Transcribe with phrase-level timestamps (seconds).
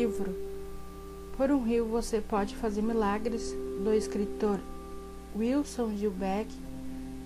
[0.00, 0.34] livro
[1.36, 3.54] Por um Rio Você Pode Fazer Milagres,
[3.84, 4.58] do escritor
[5.36, 6.48] Wilson Gilbeck,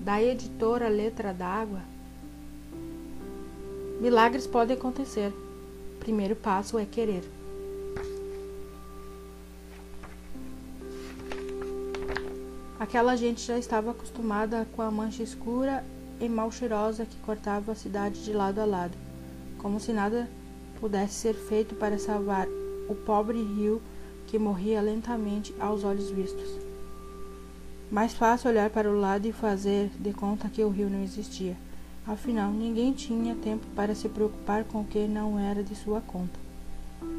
[0.00, 1.78] da editora Letra d'Água,
[4.00, 5.32] milagres podem acontecer.
[6.00, 7.22] Primeiro passo é querer.
[12.80, 15.84] Aquela gente já estava acostumada com a mancha escura
[16.20, 18.98] e mal cheirosa que cortava a cidade de lado a lado,
[19.58, 20.28] como se nada
[20.80, 22.48] pudesse ser feito para salvar
[22.88, 23.80] o pobre rio
[24.26, 26.48] que morria lentamente aos olhos vistos.
[27.90, 31.56] Mais fácil olhar para o lado e fazer de conta que o rio não existia.
[32.06, 36.38] Afinal, ninguém tinha tempo para se preocupar com o que não era de sua conta.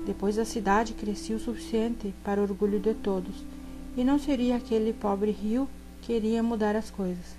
[0.05, 3.43] Depois a cidade crescia o suficiente para orgulho de todos,
[3.97, 5.67] e não seria aquele pobre rio
[6.01, 7.35] que iria mudar as coisas.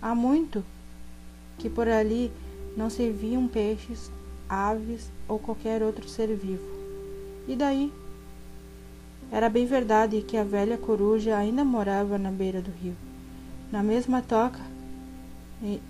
[0.00, 0.64] Há muito
[1.58, 2.32] que por ali
[2.76, 4.10] não se viam peixes,
[4.50, 6.68] aves ou qualquer outro ser vivo.
[7.46, 7.92] E daí?
[9.30, 12.96] Era bem verdade que a velha coruja ainda morava na beira do rio,
[13.70, 14.60] na mesma toca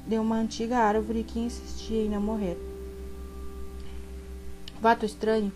[0.06, 2.58] de uma antiga árvore que insistia em não morrer.
[4.76, 5.50] O fato estranho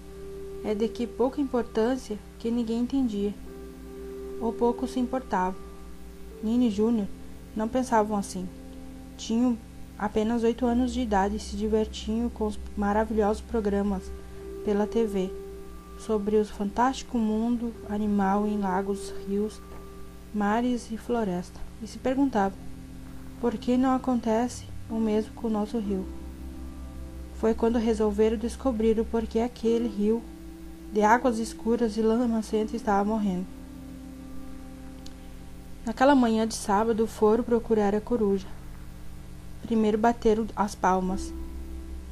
[0.65, 3.35] é de que pouca importância que ninguém entendia,
[4.41, 5.57] ou pouco se importava.
[6.43, 7.07] Nini e Júnior
[7.55, 8.49] não pensavam assim.
[9.17, 9.59] Tinham
[9.99, 14.11] apenas oito anos de idade se divertiam com os maravilhosos programas
[14.65, 15.31] pela TV
[15.99, 19.61] sobre o fantástico mundo animal em lagos, rios,
[20.35, 21.61] mares e floresta.
[21.83, 22.59] E se perguntavam
[23.41, 26.07] por que não acontece o mesmo com o nosso rio.
[27.37, 30.23] Foi quando resolveram descobrir o porquê aquele rio
[30.93, 33.47] de águas escuras e lamacenta estava morrendo.
[35.85, 38.47] Naquela manhã de sábado foram procurar a coruja.
[39.65, 41.33] Primeiro bateram as palmas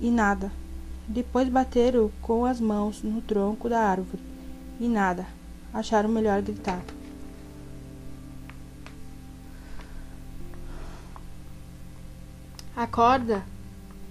[0.00, 0.50] e nada.
[1.06, 4.22] Depois bateram com as mãos no tronco da árvore
[4.80, 5.26] e nada.
[5.74, 6.82] Acharam melhor gritar.
[12.74, 13.44] Acorda,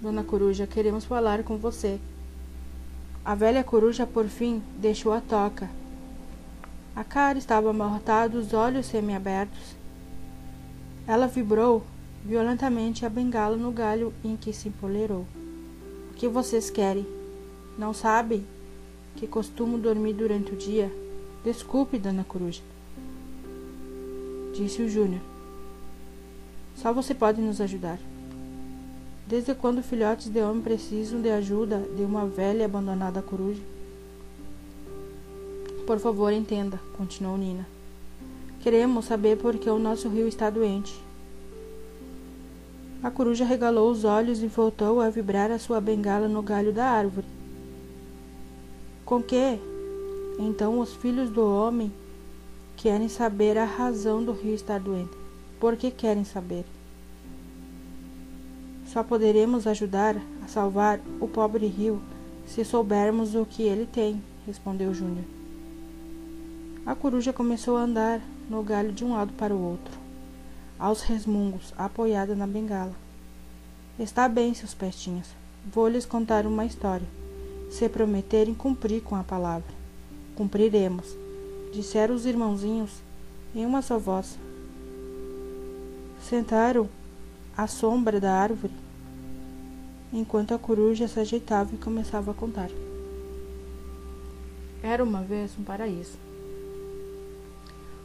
[0.00, 1.98] dona coruja, queremos falar com você.
[3.24, 5.68] A velha coruja, por fim, deixou a toca.
[6.94, 9.74] A cara estava amarrotada, os olhos semiabertos.
[11.08, 11.84] Ela vibrou
[12.24, 15.26] violentamente a bengala no galho em que se empoleirou.
[16.10, 17.06] O que vocês querem?
[17.76, 18.46] Não sabem
[19.16, 20.90] que costumo dormir durante o dia?
[21.44, 22.62] Desculpe, dona Coruja,
[24.54, 25.20] disse o Júnior.
[26.76, 27.98] Só você pode nos ajudar.
[29.26, 33.62] Desde quando filhotes de homem precisam de ajuda de uma velha e abandonada coruja?
[35.86, 37.66] Por favor, entenda, continuou Nina.
[38.60, 41.01] Queremos saber por que o nosso rio está doente.
[43.02, 46.84] A coruja regalou os olhos e voltou a vibrar a sua bengala no galho da
[46.84, 47.26] árvore.
[49.04, 49.58] Com que?
[50.38, 51.92] Então os filhos do homem
[52.76, 55.10] querem saber a razão do rio estar doente.
[55.58, 56.64] Por que querem saber?
[58.86, 62.00] Só poderemos ajudar a salvar o pobre rio
[62.46, 65.24] se soubermos o que ele tem, respondeu Júnior.
[66.86, 70.01] A coruja começou a andar no galho de um lado para o outro
[70.82, 72.92] aos resmungos, apoiada na bengala.
[73.96, 75.28] Está bem, seus pestinhas.
[75.72, 77.06] Vou lhes contar uma história.
[77.70, 79.72] Se prometerem cumprir com a palavra.
[80.34, 81.16] Cumpriremos,
[81.72, 82.90] disseram os irmãozinhos
[83.54, 84.36] em uma só voz.
[86.20, 86.88] Sentaram
[87.56, 88.74] à sombra da árvore,
[90.12, 92.70] enquanto a coruja se ajeitava e começava a contar.
[94.82, 96.18] Era uma vez um paraíso.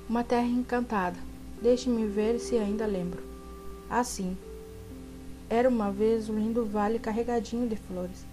[0.07, 1.26] Uma terra encantada
[1.61, 3.19] Deixe-me ver se ainda lembro.
[3.89, 4.37] Assim,
[5.49, 8.23] era uma vez um lindo vale carregadinho de flores,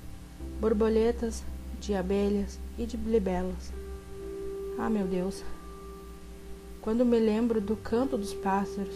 [0.60, 1.42] borboletas,
[1.80, 3.72] de abelhas e de libelas.
[4.78, 5.42] Ah, meu Deus!
[6.82, 8.94] Quando me lembro do canto dos pássaros,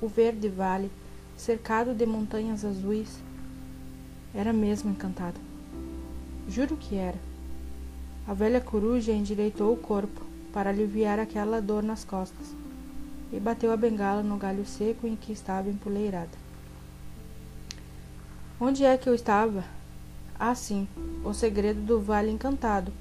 [0.00, 0.88] o verde vale,
[1.36, 3.18] cercado de montanhas azuis,
[4.32, 5.40] era mesmo encantado.
[6.48, 7.18] Juro que era.
[8.28, 10.20] A velha coruja endireitou o corpo
[10.52, 12.54] para aliviar aquela dor nas costas
[13.34, 16.38] e bateu a bengala no galho seco em que estava empoleirada.
[18.60, 19.64] Onde é que eu estava?
[20.38, 20.86] Ah, sim,
[21.24, 22.92] o segredo do Vale Encantado.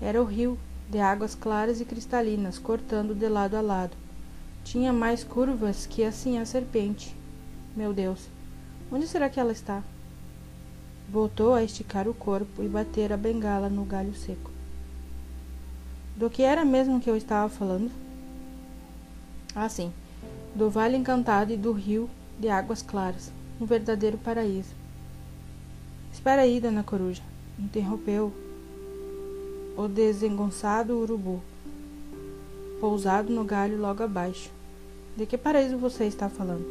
[0.00, 0.56] Era o rio,
[0.88, 3.96] de águas claras e cristalinas, cortando de lado a lado.
[4.62, 7.14] Tinha mais curvas que assim a serpente.
[7.74, 8.28] Meu Deus,
[8.92, 9.82] onde será que ela está?
[11.10, 14.52] Voltou a esticar o corpo e bater a bengala no galho seco.
[16.16, 18.03] Do que era mesmo que eu estava falando?
[19.54, 19.92] Assim,
[20.54, 23.30] do vale encantado e do rio de águas claras,
[23.60, 24.74] um verdadeiro paraíso.
[26.12, 27.22] Espera aí, dona Coruja,
[27.58, 28.32] interrompeu
[29.76, 31.40] o desengonçado urubu,
[32.80, 34.50] pousado no galho logo abaixo.
[35.16, 36.64] De que paraíso você está falando?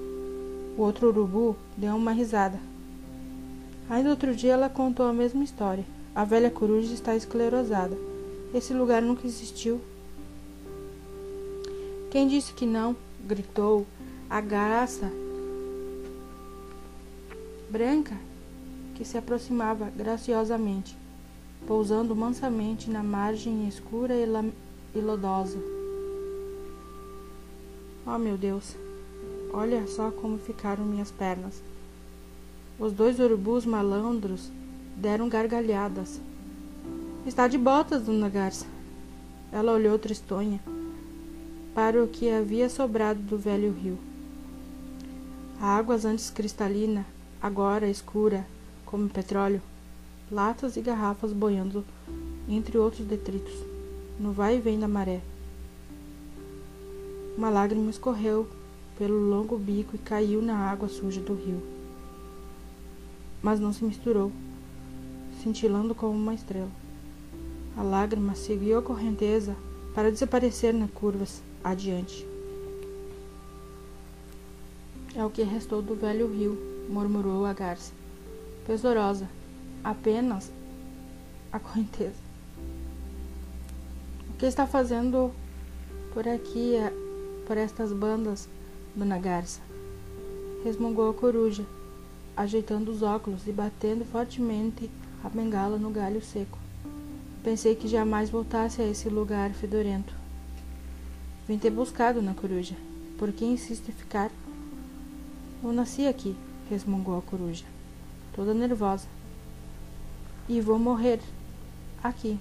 [0.78, 2.60] O outro urubu deu uma risada.
[3.90, 5.86] Ainda outro dia ela contou a mesma história.
[6.16, 7.98] A velha coruja está esclerosada.
[8.54, 9.82] Esse lugar nunca existiu.
[12.14, 12.96] Quem disse que não?
[13.26, 13.88] gritou
[14.30, 15.12] a garça
[17.72, 18.16] branca
[18.94, 20.96] que se aproximava graciosamente,
[21.66, 25.58] pousando mansamente na margem escura e lodosa.
[28.06, 28.76] Oh, meu Deus!
[29.52, 31.64] Olha só como ficaram minhas pernas.
[32.78, 34.52] Os dois urubus malandros
[34.96, 36.22] deram gargalhadas.
[37.26, 38.68] Está de botas, dona Garça.
[39.52, 40.60] Ela olhou tristonha
[41.74, 43.98] para o que havia sobrado do velho rio.
[45.60, 47.06] A água antes cristalina,
[47.42, 48.46] agora escura
[48.86, 49.62] como petróleo,
[50.32, 51.84] latas e garrafas boiando
[52.48, 53.56] entre outros detritos,
[54.20, 55.22] no vai e vem da maré.
[57.36, 58.48] Uma lágrima escorreu
[58.98, 61.64] pelo longo bico e caiu na água suja do rio.
[63.42, 64.32] Mas não se misturou,
[65.42, 66.70] cintilando como uma estrela.
[67.76, 69.56] A lágrima seguiu a correnteza
[69.96, 72.28] para desaparecer nas curvas adiante.
[75.16, 76.58] É o que restou do velho rio,
[76.90, 77.94] murmurou a garça.
[78.66, 79.30] Pesarosa,
[79.84, 80.52] apenas
[81.52, 82.16] a correnteza.
[84.30, 85.32] O que está fazendo
[86.14, 86.92] por aqui, é,
[87.46, 88.50] por estas bandas,
[88.96, 89.62] dona Garça?
[90.64, 91.64] Resmungou a coruja,
[92.36, 94.90] ajeitando os óculos e batendo fortemente
[95.24, 96.58] a bengala no galho seco.
[97.44, 100.23] Pensei que jamais voltasse a esse lugar fedorento.
[101.48, 102.76] Vim ter buscado na coruja.
[103.18, 104.32] Por que insiste em ficar?
[105.62, 106.36] Eu nasci aqui,
[106.70, 107.66] resmungou a coruja,
[108.34, 109.08] toda nervosa.
[110.48, 111.20] E vou morrer
[112.04, 112.40] aqui.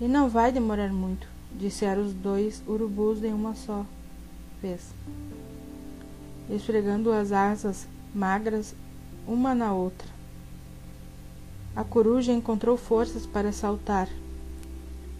[0.00, 3.84] E não vai demorar muito, disseram os dois urubus de uma só
[4.62, 4.94] vez,
[6.48, 8.74] esfregando as asas magras
[9.26, 10.08] uma na outra.
[11.76, 14.08] A coruja encontrou forças para saltar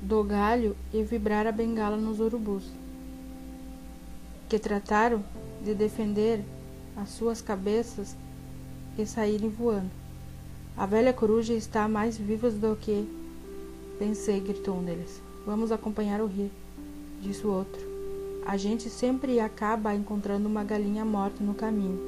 [0.00, 2.64] do galho e vibrar a bengala nos urubus,
[4.48, 5.22] que trataram
[5.62, 6.44] de defender
[6.96, 8.16] as suas cabeças
[8.96, 9.90] e saírem voando.
[10.76, 13.08] A velha coruja está mais viva do que
[13.98, 15.20] pensei, gritou um deles.
[15.44, 16.50] Vamos acompanhar o rio,
[17.20, 17.86] disse o outro.
[18.46, 21.98] A gente sempre acaba encontrando uma galinha morta no caminho.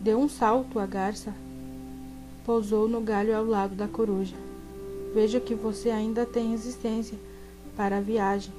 [0.00, 1.32] Deu um salto a garça
[2.44, 4.34] pousou no galho ao lado da coruja.
[5.14, 7.18] Veja que você ainda tem resistência
[7.76, 8.52] para a viagem.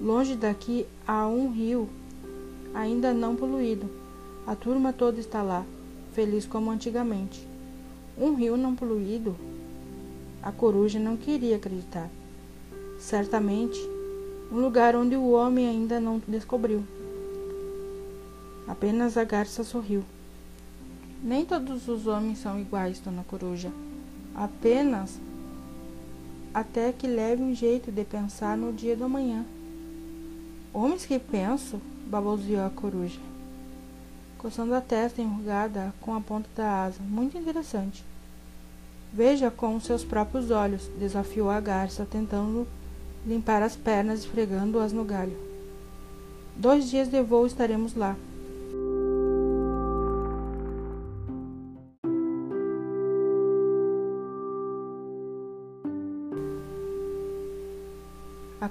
[0.00, 1.88] Longe daqui há um rio
[2.74, 3.88] ainda não poluído.
[4.46, 5.64] A turma toda está lá,
[6.12, 7.46] feliz como antigamente.
[8.18, 9.36] Um rio não poluído?
[10.42, 12.10] A coruja não queria acreditar.
[12.98, 13.78] Certamente,
[14.50, 16.82] um lugar onde o homem ainda não descobriu.
[18.66, 20.04] Apenas a garça sorriu.
[21.22, 23.70] Nem todos os homens são iguais, dona Coruja.
[24.34, 25.20] Apenas
[26.54, 29.44] até que leve um jeito de pensar no dia do amanhã.
[30.72, 33.20] Homens que pensam, baboseou a coruja,
[34.38, 37.00] coçando a testa enrugada com a ponta da asa.
[37.00, 38.04] Muito interessante.
[39.12, 42.66] Veja com seus próprios olhos, desafiou a garça, tentando
[43.26, 45.36] limpar as pernas, esfregando-as no galho.
[46.56, 48.16] Dois dias de voo estaremos lá.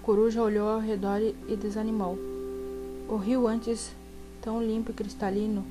[0.02, 2.18] Coruja olhou ao redor e desanimou.
[3.08, 3.96] O rio, antes
[4.42, 5.64] tão limpo e cristalino,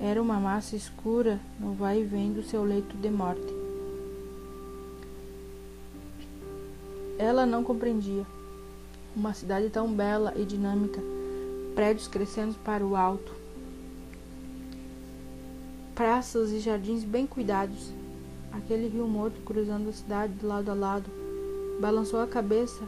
[0.00, 3.52] era uma massa escura no vai e vem do seu leito de morte.
[7.18, 8.24] Ela não compreendia.
[9.16, 11.00] Uma cidade tão bela e dinâmica,
[11.74, 13.34] prédios crescendo para o alto,
[15.96, 17.92] praças e jardins bem cuidados.
[18.52, 21.10] Aquele rio morto cruzando a cidade de lado a lado,
[21.80, 22.84] balançou a cabeça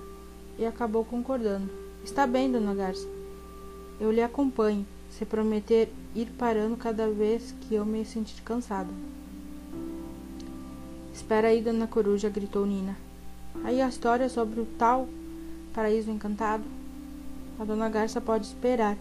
[0.61, 1.71] e acabou concordando.
[2.05, 3.09] Está bem, dona Garça.
[3.99, 8.91] Eu lhe acompanho, se prometer ir parando cada vez que eu me sentir cansada.
[11.15, 12.97] Espera aí, dona Coruja, gritou Nina.
[13.65, 15.09] Aí a história sobre o tal
[15.73, 16.65] paraíso encantado?
[17.59, 18.99] A dona Garça pode esperar,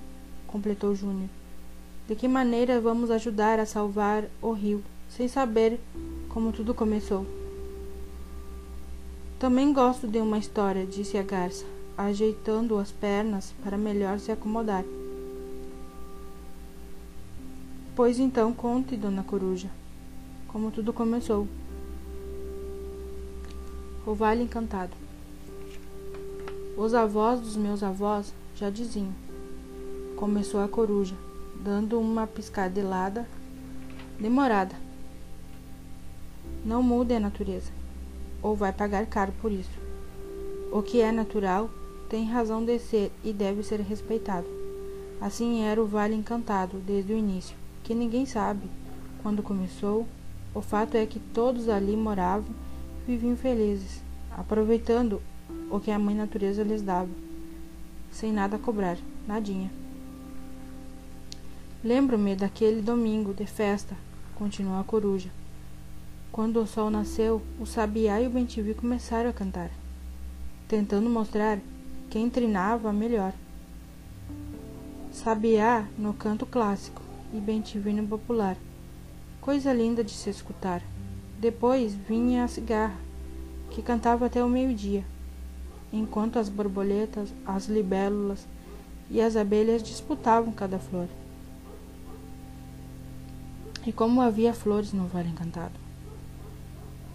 [0.47, 1.29] completou Júnior.
[2.07, 5.79] De que maneira vamos ajudar a salvar o rio, sem saber
[6.29, 7.38] como tudo começou?
[9.39, 11.63] Também gosto de uma história, disse a garça,
[11.97, 14.83] ajeitando as pernas para melhor se acomodar.
[17.95, 19.69] Pois então conte, dona Coruja,
[20.49, 21.47] como tudo começou.
[24.05, 24.91] O Vale Encantado.
[26.75, 29.13] Os avós dos meus avós já diziam.
[30.17, 31.15] Começou a coruja,
[31.63, 33.25] dando uma piscadelada
[34.19, 34.75] demorada.
[36.65, 37.78] Não mude a natureza,
[38.41, 39.77] ou vai pagar caro por isso.
[40.71, 41.69] O que é natural
[42.09, 44.47] tem razão de ser e deve ser respeitado.
[45.21, 48.69] Assim era o Vale Encantado desde o início, que ninguém sabe
[49.21, 50.07] quando começou.
[50.53, 52.49] O fato é que todos ali moravam
[53.07, 55.21] e viviam felizes, aproveitando
[55.69, 57.09] o que a mãe natureza lhes dava,
[58.11, 59.71] sem nada cobrar, nadinha.
[61.83, 63.95] Lembro-me daquele domingo de festa,
[64.35, 65.29] continuou a coruja.
[66.31, 69.69] Quando o sol nasceu, o sabiá e o bentivi começaram a cantar,
[70.67, 71.59] tentando mostrar
[72.09, 73.33] quem trinava melhor.
[75.11, 77.01] Sabiá no canto clássico
[77.33, 78.57] e bentivi no popular.
[79.41, 80.81] Coisa linda de se escutar.
[81.39, 82.97] Depois vinha a cigarra,
[83.71, 85.03] que cantava até o meio-dia
[85.91, 88.47] enquanto as borboletas, as libélulas
[89.09, 91.07] e as abelhas disputavam cada flor.
[93.85, 95.78] E como havia flores no Vale Encantado.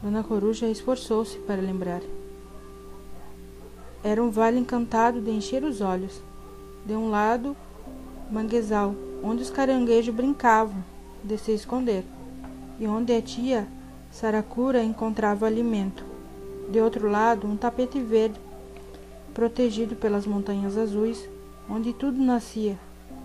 [0.04, 2.02] Dona Coruja esforçou-se para lembrar.
[4.02, 6.20] Era um vale encantado de encher os olhos.
[6.84, 7.56] De um lado,
[8.30, 10.76] manguezal, onde os caranguejos brincavam
[11.24, 12.04] de se esconder,
[12.78, 13.66] e onde a tia
[14.12, 16.04] Saracura encontrava alimento.
[16.70, 18.38] De outro lado, um tapete verde
[19.32, 21.26] protegido pelas montanhas azuis,
[21.66, 22.78] onde tudo nascia,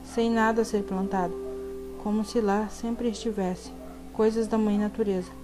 [0.05, 1.35] sem nada ser plantado,
[2.01, 3.69] como se lá sempre estivesse,
[4.13, 5.38] coisas da mãe natureza.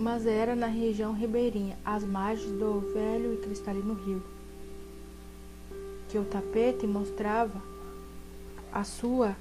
[0.00, 4.22] Mas era na região ribeirinha, às margens do velho e cristalino rio,
[6.08, 7.62] que o tapete mostrava
[8.72, 9.36] a sua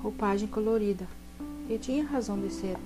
[0.00, 1.04] roupagem colorida,
[1.68, 2.76] e tinha razão de ser.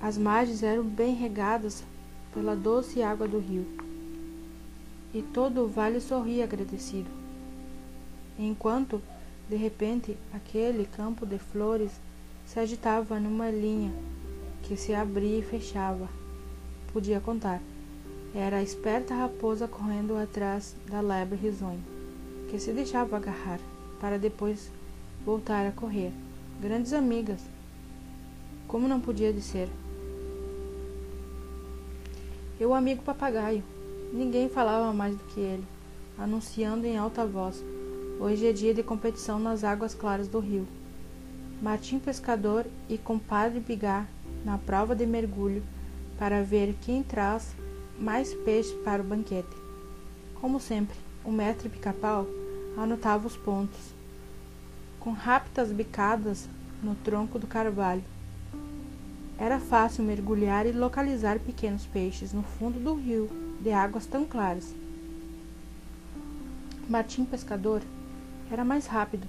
[0.00, 1.84] As margens eram bem regadas
[2.32, 3.66] pela doce água do rio,
[5.12, 7.10] e todo o vale sorria agradecido.
[8.38, 9.02] Enquanto,
[9.50, 11.92] de repente, aquele campo de flores
[12.46, 13.92] se agitava numa linha
[14.62, 16.08] que se abria e fechava.
[16.92, 17.60] Podia contar.
[18.34, 21.80] Era a esperta raposa correndo atrás da lebre risonha,
[22.48, 23.60] que se deixava agarrar,
[24.00, 24.70] para depois
[25.24, 26.12] voltar a correr.
[26.60, 27.40] Grandes amigas.
[28.66, 29.68] Como não podia de ser?
[32.58, 33.62] E o amigo papagaio.
[34.12, 35.66] Ninguém falava mais do que ele,
[36.18, 37.62] anunciando em alta voz:
[38.20, 40.66] Hoje é dia de competição nas águas claras do rio.
[41.60, 44.08] Martim Pescador e compadre Bigar
[44.44, 45.62] na prova de mergulho
[46.18, 47.54] para ver quem traz
[47.98, 49.56] mais peixe para o banquete.
[50.40, 52.26] Como sempre, o mestre pica-pau
[52.76, 53.92] anotava os pontos,
[54.98, 56.48] com rápidas bicadas
[56.82, 58.02] no tronco do carvalho,
[59.38, 63.28] era fácil mergulhar e localizar pequenos peixes no fundo do rio,
[63.60, 64.72] de águas tão claras.
[66.88, 67.82] Martim Pescador
[68.50, 69.26] era mais rápido,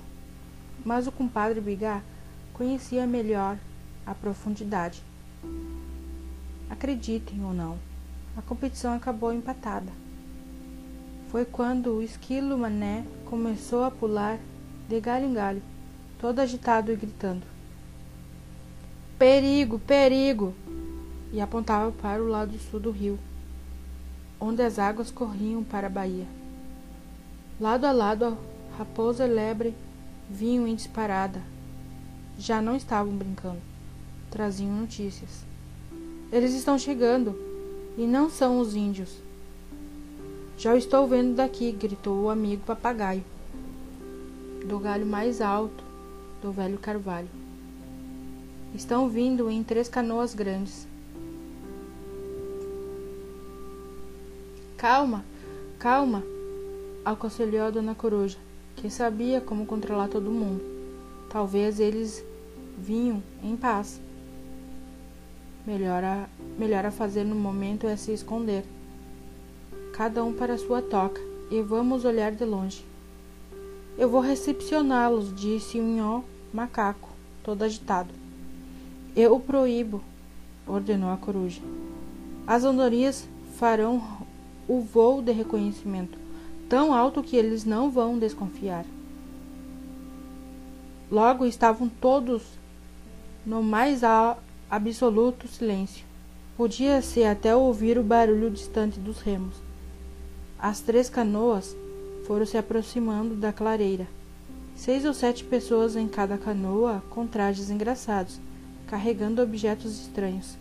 [0.86, 2.04] mas o compadre Bigar
[2.54, 3.58] conhecia melhor
[4.06, 5.04] a profundidade.
[6.70, 7.78] Acreditem ou não,
[8.36, 9.92] a competição acabou empatada.
[11.30, 14.40] Foi quando o esquilo mané começou a pular
[14.88, 15.62] de galho em galho,
[16.20, 17.44] todo agitado e gritando.
[19.18, 20.54] Perigo, perigo!
[21.32, 23.18] E apontava para o lado sul do rio,
[24.40, 26.28] onde as águas corriam para a baía.
[27.60, 28.38] Lado a lado,
[28.78, 29.76] raposa e lebre
[30.30, 31.42] vinham em disparada.
[32.38, 33.62] Já não estavam brincando,
[34.34, 35.46] traziam notícias.
[36.32, 37.36] Eles estão chegando,
[37.96, 39.12] e não são os índios.
[40.58, 43.24] Já o estou vendo daqui, gritou o amigo papagaio,
[44.66, 45.84] do galho mais alto
[46.42, 47.30] do velho carvalho.
[48.74, 50.88] Estão vindo em três canoas grandes.
[54.76, 55.24] Calma,
[55.78, 56.24] calma,
[57.06, 58.40] aconselhou a dona Coruja,
[58.76, 60.64] que sabia como controlar todo mundo.
[61.30, 62.26] Talvez eles
[62.80, 64.02] vinham em paz.
[65.66, 66.28] Melhor a,
[66.58, 68.66] melhor a fazer no momento é se esconder.
[69.94, 72.84] Cada um para sua toca, e vamos olhar de longe.
[73.98, 77.10] Eu vou recepcioná-los, disse o Nhó macaco,
[77.44, 78.14] todo agitado.
[79.16, 80.04] Eu o proíbo,
[80.68, 81.62] ordenou a coruja.
[82.46, 84.02] As andorinhas farão
[84.68, 86.18] o voo de reconhecimento,
[86.68, 88.86] tão alto que eles não vão desconfiar.
[91.12, 92.44] Logo estavam todos
[93.46, 94.04] no mais
[94.76, 96.04] absoluto silêncio.
[96.58, 99.56] Podia-se até ouvir o barulho distante dos remos.
[100.58, 101.76] As três canoas
[102.26, 104.08] foram se aproximando da clareira.
[104.76, 108.40] Seis ou sete pessoas em cada canoa com trajes engraçados,
[108.88, 110.58] carregando objetos estranhos.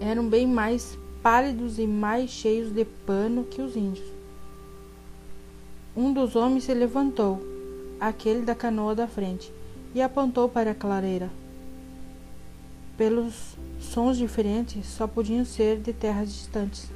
[0.00, 4.08] Eram bem mais pálidos e mais cheios de pano que os índios.
[5.94, 7.42] Um dos homens se levantou,
[8.00, 9.52] aquele da canoa da frente,
[9.96, 11.30] e apontou para a clareira.
[12.98, 16.90] Pelos sons diferentes, só podiam ser de terras distantes.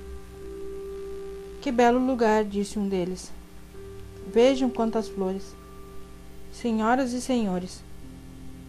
[1.63, 3.33] Que belo lugar, disse um deles.
[4.31, 5.57] Vejam quantas flores.
[6.53, 7.83] Senhoras e senhores,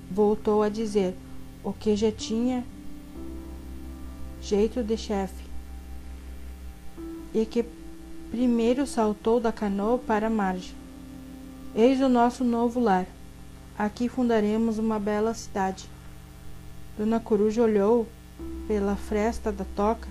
[0.10, 1.14] voltou a dizer
[1.62, 2.64] o que já tinha
[4.42, 5.44] jeito de chefe
[7.34, 7.66] e que
[8.30, 10.74] primeiro saltou da canoa para a margem.
[11.76, 13.06] Eis o nosso novo lar.
[13.82, 15.90] Aqui fundaremos uma bela cidade.
[16.96, 18.08] Dona Coruja olhou
[18.68, 20.08] pela fresta da toca,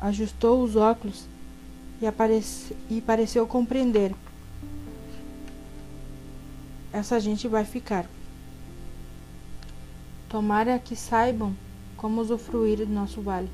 [0.00, 1.26] ajustou os óculos
[2.02, 4.12] e, aparece, e pareceu compreender.
[6.92, 8.04] Essa gente vai ficar.
[10.28, 11.54] Tomara que saibam
[11.96, 13.48] como usufruir do nosso vale.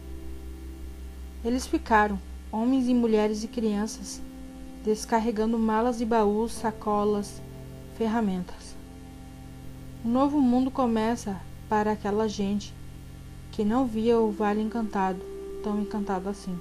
[1.44, 2.18] Eles ficaram,
[2.50, 4.22] homens e mulheres e crianças,
[4.82, 7.42] descarregando malas e baús, sacolas,
[7.98, 8.71] ferramentas.
[10.04, 12.74] Um novo mundo começa para aquela gente
[13.52, 15.20] que não via o vale encantado,
[15.62, 16.58] tão encantado assim.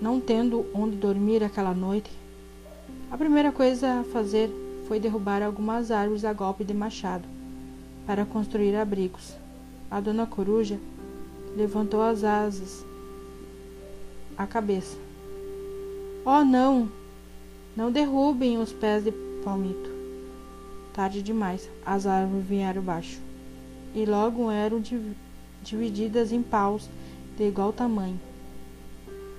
[0.00, 2.12] Não tendo onde dormir aquela noite,
[3.10, 4.52] a primeira coisa a fazer
[4.86, 7.26] foi derrubar algumas árvores a golpe de machado
[8.06, 9.34] para construir abrigos.
[9.90, 10.78] A dona coruja
[11.56, 12.86] levantou as asas,
[14.38, 14.96] a cabeça.
[16.24, 16.88] Oh, não!
[17.76, 19.10] Não derrubem os pés de
[19.42, 19.89] palmito.
[21.00, 23.22] Tarde demais, as árvores vieram baixo
[23.94, 24.82] e logo eram
[25.62, 26.90] divididas em paus
[27.38, 28.20] de igual tamanho.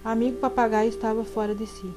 [0.04, 1.88] Amigo papagaio estava fora de si.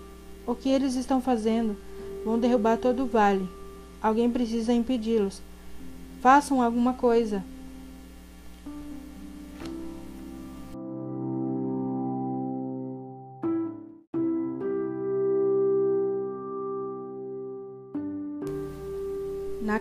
[0.47, 1.79] O que eles estão fazendo?
[2.27, 3.49] Vão derrubar todo o vale.
[4.03, 5.41] Alguém precisa impedi-los.
[6.21, 7.43] Façam alguma coisa.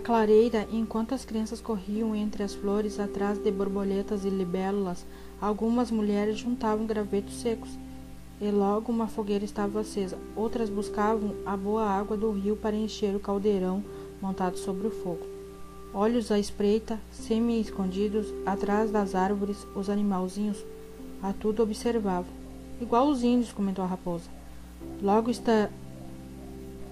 [0.04, 5.06] Clareira, enquanto as crianças corriam entre as flores atrás de borboletas e libélulas,
[5.40, 7.70] algumas mulheres juntavam gravetos secos.
[8.42, 10.18] E logo uma fogueira estava acesa.
[10.36, 13.82] Outras buscavam a boa água do rio para encher o caldeirão
[14.22, 15.26] montado sobre o fogo.
[15.94, 20.58] Olhos à espreita, semi-escondidos, atrás das árvores, os animalzinhos
[21.22, 22.34] a tudo observavam.
[22.82, 24.30] Igual os índios, comentou a raposa.
[25.02, 25.70] Logo está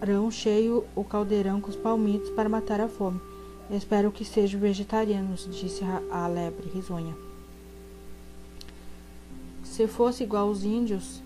[0.01, 3.21] farão cheio o caldeirão com os palmitos para matar a fome.
[3.69, 7.15] Espero que sejam vegetarianos, disse a lebre risonha.
[9.63, 11.21] Se fosse igual aos índios,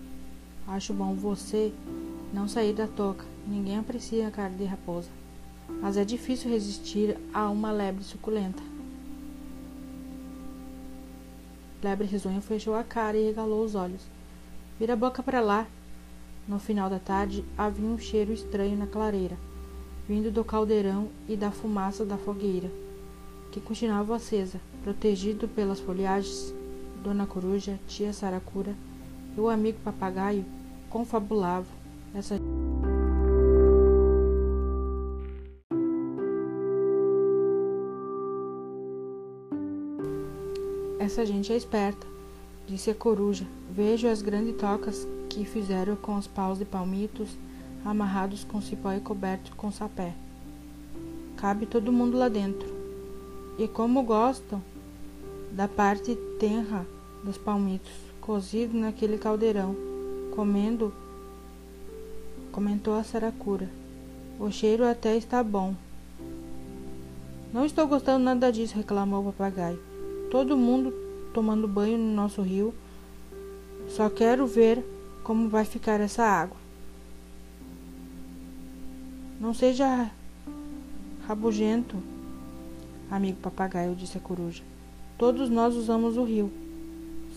[0.68, 1.72] acho bom você
[2.34, 3.24] não sair da toca.
[3.48, 5.08] Ninguém aprecia a carne de raposa.
[5.80, 8.62] Mas é difícil resistir a uma lebre suculenta.
[11.82, 14.02] Lebre risonha fechou a cara e regalou os olhos.
[14.78, 15.66] Vira a boca para lá,
[16.46, 19.36] no final da tarde, havia um cheiro estranho na clareira,
[20.08, 22.70] vindo do caldeirão e da fumaça da fogueira,
[23.50, 26.54] que continuava acesa, protegido pelas folhagens.
[27.02, 28.74] Dona Coruja, tia Saracura
[29.36, 30.44] e o amigo papagaio
[30.90, 31.72] confabulavam
[32.14, 32.36] essa
[40.98, 42.04] Essa gente é esperta,
[42.66, 43.46] disse a coruja.
[43.70, 45.06] Vejo as grandes tocas
[45.36, 47.28] que fizeram com os paus de palmitos
[47.84, 50.14] amarrados com cipó e cobertos com sapé.
[51.36, 52.66] Cabe todo mundo lá dentro.
[53.58, 54.62] E como gostam
[55.52, 56.86] da parte tenra
[57.22, 59.76] dos palmitos, cozido naquele caldeirão,
[60.34, 60.90] comendo,
[62.50, 63.68] comentou a saracura.
[64.40, 65.74] O cheiro até está bom.
[67.52, 69.78] Não estou gostando nada disso, reclamou o papagaio.
[70.30, 70.94] Todo mundo
[71.34, 72.74] tomando banho no nosso rio.
[73.88, 74.95] Só quero ver
[75.26, 76.56] como vai ficar essa água.
[79.40, 80.08] Não seja
[81.26, 81.96] rabugento,
[83.10, 84.62] amigo papagaio, disse a coruja.
[85.18, 86.48] Todos nós usamos o rio.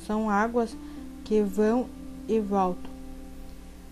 [0.06, 0.78] São águas
[1.26, 1.88] que vão
[2.28, 2.92] e voltam.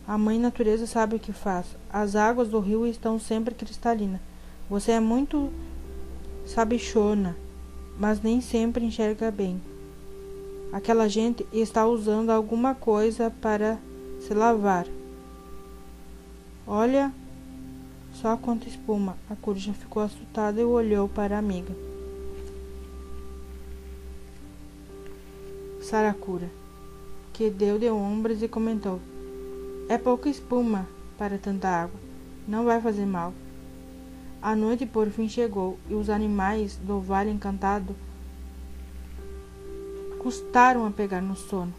[0.07, 1.65] A mãe natureza sabe o que faz.
[1.91, 4.21] As águas do rio estão sempre cristalinas.
[4.69, 5.51] Você é muito
[6.45, 7.35] sabichona,
[7.99, 9.59] mas nem sempre enxerga bem.
[10.71, 13.79] Aquela gente está usando alguma coisa para
[14.19, 14.85] se lavar.
[16.65, 17.13] Olha
[18.13, 19.17] só quanta espuma.
[19.29, 21.73] A coruja ficou assustada e olhou para a amiga.
[25.81, 26.49] Saracura.
[27.31, 28.99] que deu de ombros e comentou:
[29.87, 31.99] É pouca espuma para tanta água.
[32.47, 33.33] Não vai fazer mal.
[34.41, 37.95] A noite por fim chegou e os animais do Vale Encantado
[40.27, 41.73] custaram a pegar no sono.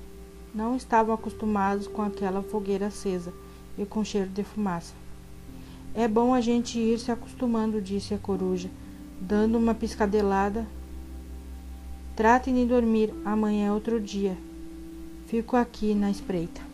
[0.55, 3.31] Não estavam acostumados com aquela fogueira acesa
[3.77, 4.95] e com cheiro de fumaça.
[5.95, 8.71] É bom a gente ir se acostumando, disse a coruja,
[9.21, 10.67] dando uma piscadelada.
[12.17, 14.35] Tratem de dormir, amanhã é outro dia.
[15.27, 16.68] Fico aqui na espreita.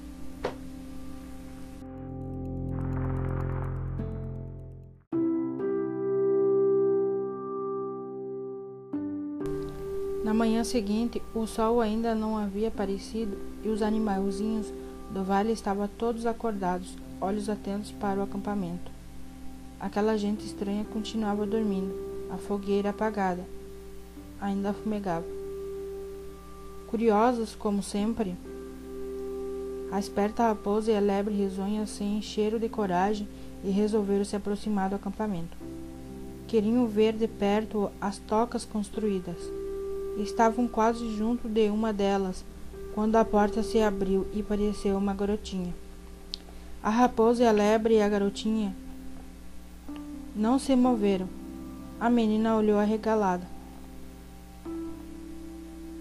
[10.64, 14.72] Seguinte, o sol ainda não havia aparecido e os animaizinhos
[15.10, 18.90] do vale estavam todos acordados, olhos atentos para o acampamento.
[19.78, 21.94] Aquela gente estranha continuava dormindo,
[22.30, 23.44] a fogueira apagada
[24.40, 25.26] ainda fumegava.
[26.88, 28.36] Curiosos como sempre,
[29.90, 33.28] a esperta raposa e a lebre risonha se encheram de coragem
[33.62, 35.56] e resolveram se aproximar do acampamento.
[36.48, 39.36] Queriam ver de perto as tocas construídas.
[40.16, 42.44] Estavam quase junto de uma delas
[42.94, 45.74] quando a porta se abriu e apareceu uma garotinha.
[46.82, 48.74] A raposa e a lebre e a garotinha
[50.34, 51.28] não se moveram.
[51.98, 53.46] A menina olhou arregalada.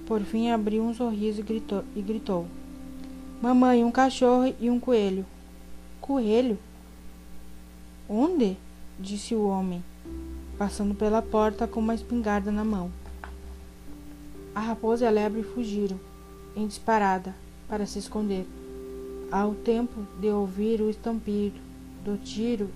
[0.05, 2.45] Por fim abriu um sorriso e gritou, e gritou:
[3.41, 5.25] Mamãe, um cachorro e um coelho.
[6.01, 6.57] Coelho?
[8.09, 8.57] Onde?
[8.99, 9.83] disse o homem,
[10.57, 12.91] passando pela porta com uma espingarda na mão.
[14.55, 15.99] A raposa e a lebre fugiram,
[16.55, 17.35] em disparada,
[17.67, 18.45] para se esconder.
[19.31, 21.59] Ao tempo de ouvir o estampido
[22.05, 22.69] do tiro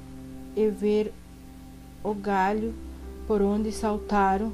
[0.55, 1.13] e ver
[2.03, 2.73] o galho
[3.27, 4.53] por onde saltaram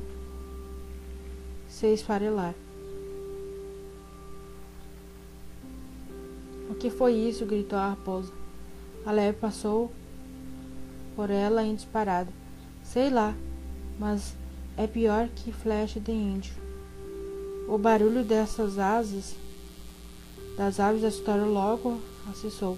[1.70, 2.54] se esfarelar.
[6.70, 7.46] O que foi isso?
[7.46, 8.34] gritou a raposa.
[9.06, 9.92] A lebre passou
[11.16, 12.32] por ela em disparada.
[12.84, 13.34] Sei lá,
[13.98, 14.36] mas
[14.76, 16.62] é pior que flecha de índio.
[17.74, 19.34] O barulho dessas asas
[20.56, 22.78] das aves assustaram logo acessou.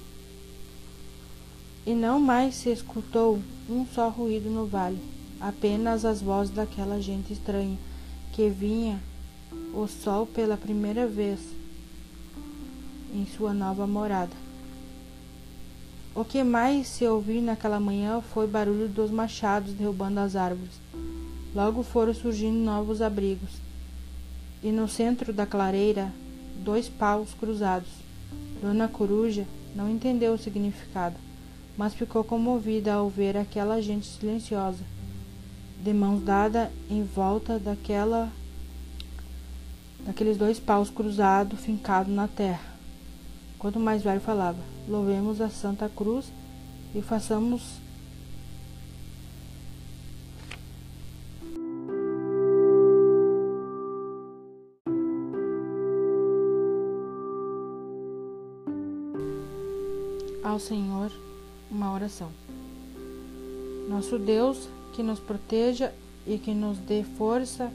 [1.85, 4.97] E não mais se escutou um só ruído no vale,
[5.37, 7.77] apenas as vozes daquela gente estranha
[8.31, 9.03] que vinha
[9.73, 11.41] o sol pela primeira vez
[13.13, 14.31] em sua nova morada.
[16.15, 20.79] O que mais se ouviu naquela manhã foi barulho dos machados derrubando as árvores.
[21.53, 23.64] Logo foram surgindo novos abrigos
[24.63, 26.11] e no centro da clareira
[26.63, 27.89] dois paus cruzados.
[28.61, 31.15] Dona Coruja não entendeu o significado,
[31.77, 34.83] mas ficou comovida ao ver aquela gente silenciosa,
[35.83, 38.31] de mãos dadas em volta daquela
[40.05, 42.75] daqueles dois paus cruzados fincados na terra.
[43.57, 46.31] Quanto mais velho falava, louvemos a Santa Cruz
[46.93, 47.79] e façamos
[60.55, 61.11] ao Senhor
[61.69, 62.29] uma oração.
[63.89, 65.93] Nosso Deus, que nos proteja
[66.25, 67.69] e que nos dê força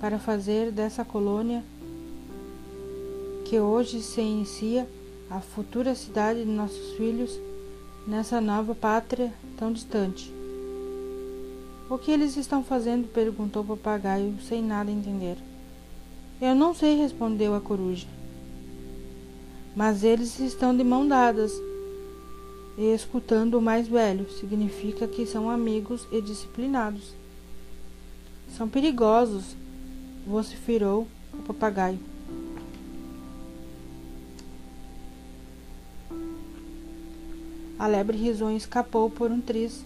[0.00, 1.62] para fazer dessa colônia
[3.44, 4.88] que hoje se inicia
[5.30, 7.38] a futura cidade de nossos filhos
[8.08, 10.32] nessa nova pátria tão distante.
[11.88, 13.06] O que eles estão fazendo?
[13.06, 15.36] perguntou o papagaio, sem nada entender.
[16.40, 18.08] Eu não sei, respondeu a coruja.
[19.76, 21.52] Mas eles estão de mão dadas
[22.76, 27.14] e escutando o mais velho significa que são amigos e disciplinados.
[28.56, 29.56] São perigosos,
[30.26, 31.98] vociferou o papagaio.
[37.78, 39.84] A lebre risonha escapou por um triz.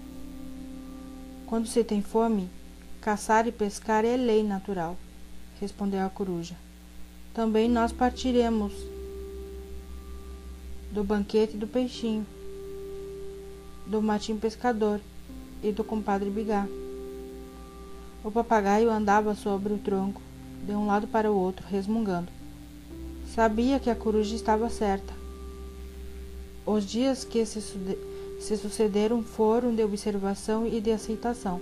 [1.47, 2.49] Quando se tem fome,
[3.01, 4.97] caçar e pescar é lei natural,
[5.61, 6.55] respondeu a coruja.
[7.35, 8.73] Também nós partiremos
[10.93, 12.27] do banquete do peixinho
[13.91, 15.01] do matinho pescador
[15.61, 16.65] e do compadre Bigá.
[18.23, 20.23] O papagaio andava sobre o tronco,
[20.65, 22.29] de um lado para o outro, resmungando.
[23.35, 25.13] Sabia que a coruja estava certa.
[26.65, 27.61] Os dias que se,
[28.41, 31.61] se sucederam foram de observação e de aceitação.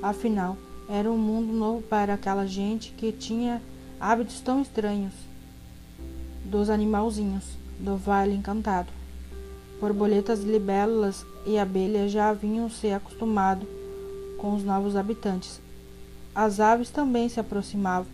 [0.00, 0.56] Afinal,
[0.88, 3.60] era um mundo novo para aquela gente que tinha
[3.98, 5.14] hábitos tão estranhos
[6.44, 7.44] dos animalzinhos
[7.80, 8.92] do vale encantado.
[9.80, 13.66] Borboletas, libélulas e abelhas já haviam se acostumado
[14.38, 15.60] com os novos habitantes.
[16.34, 18.10] As aves também se aproximavam,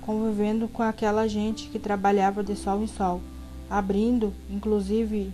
[0.00, 3.20] convivendo com aquela gente que trabalhava de sol em sol,
[3.68, 5.32] abrindo, inclusive,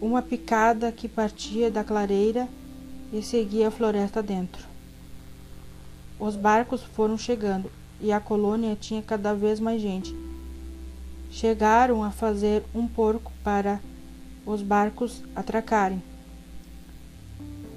[0.00, 2.48] uma picada que partia da clareira
[3.12, 4.66] e seguia a floresta dentro.
[6.18, 10.14] Os barcos foram chegando e a colônia tinha cada vez mais gente.
[11.30, 13.80] Chegaram a fazer um porco para
[14.50, 16.02] os barcos atracarem.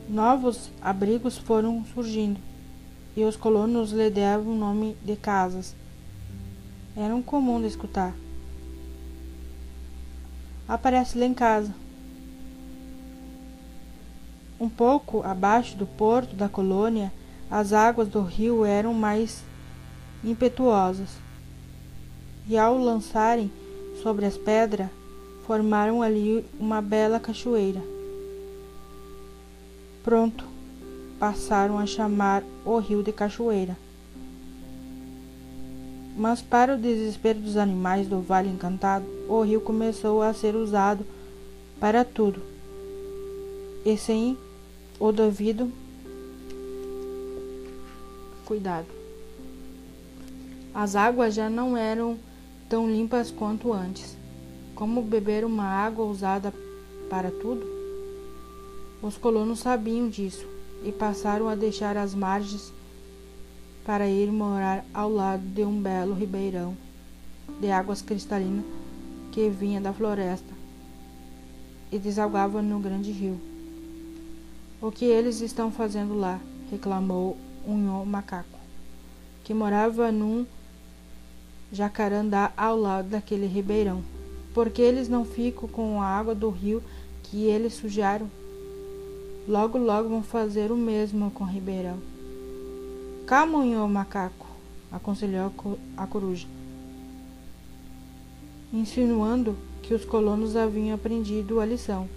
[0.09, 2.39] Novos abrigos foram surgindo
[3.15, 5.75] e os colonos lhe deram o nome de casas.
[6.95, 8.13] Eram comum de escutar.
[10.67, 11.73] Aparece lá em casa.
[14.59, 17.11] Um pouco abaixo do porto da colônia,
[17.49, 19.43] as águas do rio eram mais
[20.23, 21.09] impetuosas,
[22.47, 23.51] e ao lançarem
[24.01, 24.89] sobre as pedras,
[25.45, 27.81] formaram ali uma bela cachoeira.
[30.03, 30.45] Pronto,
[31.19, 33.77] passaram a chamar o rio de Cachoeira.
[36.17, 41.05] Mas, para o desespero dos animais do Vale Encantado, o rio começou a ser usado
[41.79, 42.41] para tudo.
[43.85, 44.37] E sem
[44.99, 45.71] o devido
[48.45, 48.87] cuidado.
[50.73, 52.17] As águas já não eram
[52.67, 54.17] tão limpas quanto antes.
[54.75, 56.53] Como beber uma água usada
[57.09, 57.63] para tudo?
[59.01, 60.47] Os colonos sabiam disso
[60.83, 62.73] e passaram a deixar as margens
[63.85, 66.75] para ir morar ao lado de um belo ribeirão
[67.59, 68.65] de águas cristalinas
[69.31, 70.53] que vinha da floresta
[71.91, 73.39] e desalgava no grande rio.
[74.81, 76.39] O que eles estão fazendo lá?
[76.71, 78.57] reclamou um macaco,
[79.43, 80.45] que morava num
[81.71, 84.12] jacarandá ao lado daquele ribeirão.
[84.53, 86.83] Porque eles não ficam com a água do rio
[87.23, 88.29] que eles sujaram?
[89.47, 91.97] Logo, logo vão fazer o mesmo com o ribeirão.
[93.83, 94.45] O macaco,
[94.91, 95.51] aconselhou
[95.97, 96.47] a coruja,
[98.71, 102.07] insinuando que os colonos haviam aprendido a lição.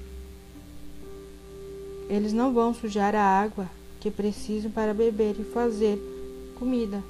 [2.08, 3.68] Eles não vão sujar a água
[3.98, 5.98] que precisam para beber e fazer
[6.58, 7.02] comida.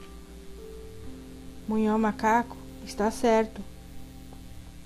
[1.66, 3.60] Munhão macaco está certo,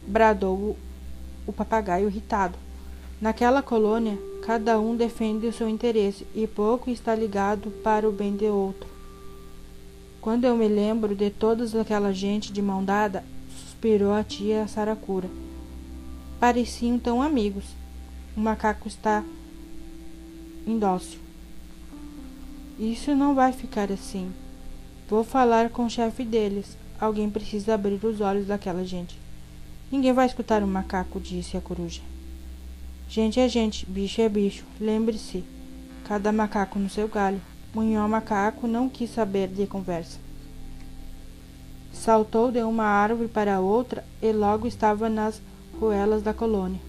[0.06, 0.76] bradou
[1.46, 2.56] o papagaio irritado.
[3.20, 8.36] Naquela colônia, cada um defende o seu interesse e pouco está ligado para o bem
[8.36, 8.88] de outro.
[10.20, 13.24] Quando eu me lembro de toda aquela gente de mão dada,
[13.56, 15.28] suspirou a tia Saracura.
[16.38, 17.64] Pareciam tão amigos.
[18.36, 19.22] O macaco está
[20.66, 21.18] indócil.
[22.78, 24.32] Isso não vai ficar assim.
[25.06, 26.78] Vou falar com o chefe deles.
[26.98, 29.19] Alguém precisa abrir os olhos daquela gente.
[29.90, 32.00] Ninguém vai escutar o macaco, disse a coruja.
[33.08, 34.64] Gente é gente, bicho é bicho.
[34.80, 35.42] Lembre-se,
[36.06, 37.40] cada macaco no seu galho.
[37.74, 40.18] Munhó macaco não quis saber de conversa.
[41.92, 45.42] Saltou de uma árvore para outra e logo estava nas
[45.80, 46.80] ruelas da colônia.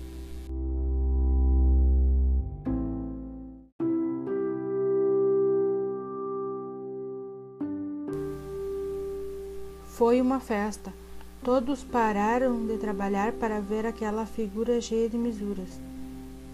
[9.85, 11.00] Foi uma festa.
[11.43, 15.79] Todos pararam de trabalhar para ver aquela figura cheia de misuras,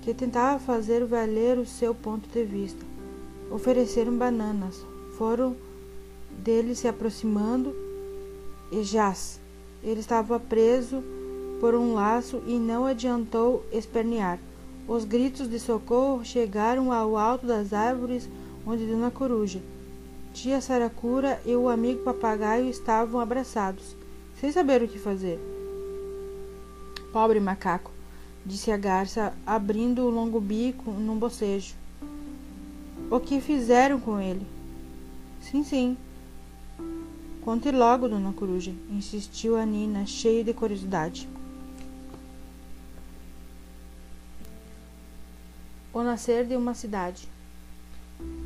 [0.01, 2.85] que tentava fazer valer o seu ponto de vista.
[3.51, 4.85] Ofereceram bananas.
[5.17, 5.55] Foram
[6.43, 7.75] dele se aproximando
[8.71, 9.39] e jaz.
[9.83, 11.03] Ele estava preso
[11.59, 14.39] por um laço e não adiantou espernear.
[14.87, 18.29] Os gritos de socorro chegaram ao alto das árvores
[18.65, 19.61] onde Dona Coruja
[20.37, 23.96] tia Saracura e o amigo papagaio estavam abraçados,
[24.39, 25.39] sem saber o que fazer.
[27.11, 27.91] Pobre macaco,
[28.45, 31.75] disse a garça, abrindo o longo bico num bocejo.
[33.09, 34.45] O que fizeram com ele?
[35.41, 35.97] Sim, sim.
[37.41, 41.27] Conte logo, dona Coruja, insistiu a Nina, cheia de curiosidade.
[45.93, 47.27] O nascer de uma cidade.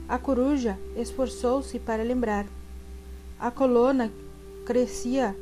[0.07, 2.45] A coruja esforçou-se para lembrar.
[3.39, 4.11] A coluna
[4.65, 5.35] crescia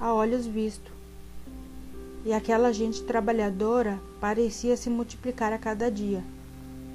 [0.00, 0.90] a olhos vistos,
[2.24, 6.24] e aquela gente trabalhadora parecia se multiplicar a cada dia.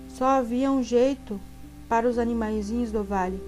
[0.09, 1.39] Só havia um jeito
[1.87, 3.39] para os animaizinhos do vale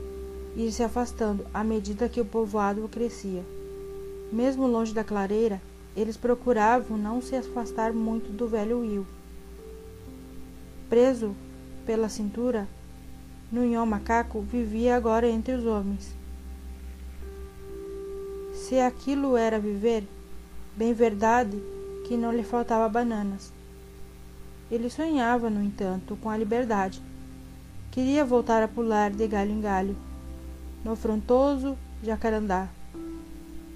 [0.58, 3.43] ir se afastando à medida que o povoado crescia.
[4.32, 5.62] Mesmo longe da clareira,
[5.96, 9.06] eles procuravam não se afastar muito do velho Will.
[10.89, 11.36] Preso
[11.86, 12.67] pela cintura,
[13.52, 16.16] Nunhão Macaco vivia agora entre os homens.
[18.67, 20.06] Se aquilo era viver,
[20.75, 21.58] bem verdade
[22.06, 23.53] que não lhe faltava bananas.
[24.69, 27.01] Ele sonhava, no entanto, com a liberdade.
[27.89, 29.95] Queria voltar a pular de galho em galho,
[30.84, 32.67] no afrontoso jacarandá.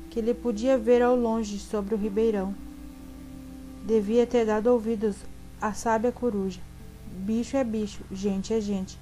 [0.10, 2.54] que ele podia ver ao longe sobre o ribeirão.
[3.88, 5.16] Devia ter dado ouvidos
[5.62, 6.60] à sábia coruja.
[7.08, 9.00] Bicho é bicho, gente é gente.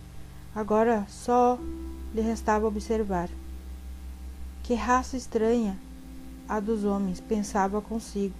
[0.53, 1.57] Agora só
[2.13, 3.27] lhe restava observar.
[4.69, 5.75] Que raça estranha
[6.47, 8.35] a dos homens, pensava consigo,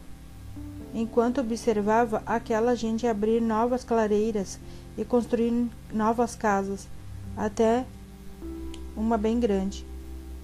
[0.94, 4.60] enquanto observava aquela gente abrir novas clareiras
[4.96, 6.88] e construir novas casas,
[7.36, 7.84] até
[8.96, 9.84] uma bem grande,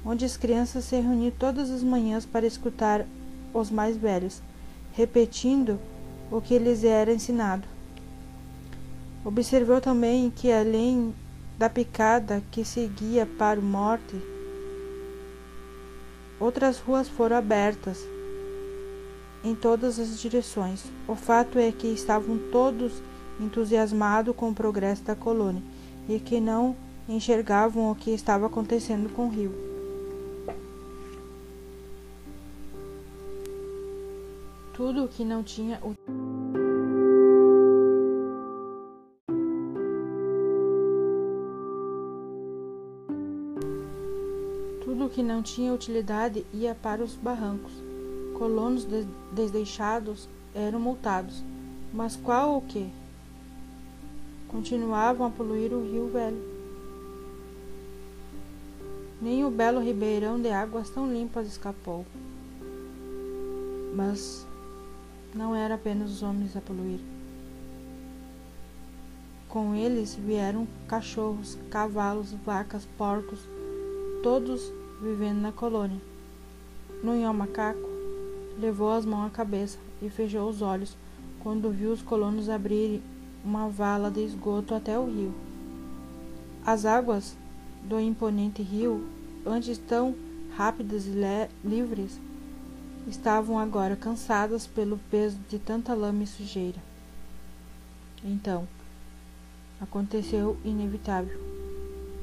[0.03, 3.05] onde as crianças se reuniam todas as manhãs para escutar
[3.53, 4.41] os mais velhos,
[4.91, 5.79] repetindo
[6.31, 7.67] o que lhes era ensinado.
[9.23, 11.13] Observou também que, além
[11.59, 14.19] da picada que seguia para o morte,
[16.39, 18.05] outras ruas foram abertas
[19.43, 20.83] em todas as direções.
[21.07, 23.01] O fato é que estavam todos
[23.39, 25.61] entusiasmados com o progresso da colônia
[26.07, 26.75] e que não
[27.07, 29.53] enxergavam o que estava acontecendo com o rio.
[34.73, 35.95] Tudo o que não tinha o
[45.15, 47.71] que não tinha utilidade ia para os barrancos.
[48.37, 48.85] Colonos
[49.31, 51.41] desdeixados eram multados.
[51.93, 52.89] Mas qual o que?
[54.49, 56.37] Continuavam a poluir o rio velho.
[59.21, 62.05] Nem o belo ribeirão de águas tão limpas escapou.
[63.95, 64.45] Mas
[65.33, 66.99] não era apenas os homens a poluir.
[69.47, 73.39] Com eles vieram cachorros, cavalos, vacas, porcos,
[74.21, 75.99] todos vivendo na colônia.
[77.03, 77.89] Nunhão Macaco
[78.59, 80.95] levou as mãos à cabeça e fechou os olhos
[81.41, 83.01] quando viu os colonos abrirem
[83.43, 85.33] uma vala de esgoto até o rio.
[86.65, 87.37] As águas
[87.83, 89.05] do imponente rio
[89.45, 90.15] antes tão
[90.55, 91.13] rápidas e
[91.63, 92.19] livres,
[93.07, 96.81] estavam agora cansadas pelo peso de tanta lama e sujeira.
[98.23, 98.67] Então,
[99.79, 101.39] aconteceu inevitável.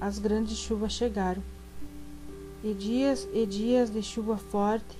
[0.00, 1.42] As grandes chuvas chegaram,
[2.64, 4.96] e dias e dias de chuva forte,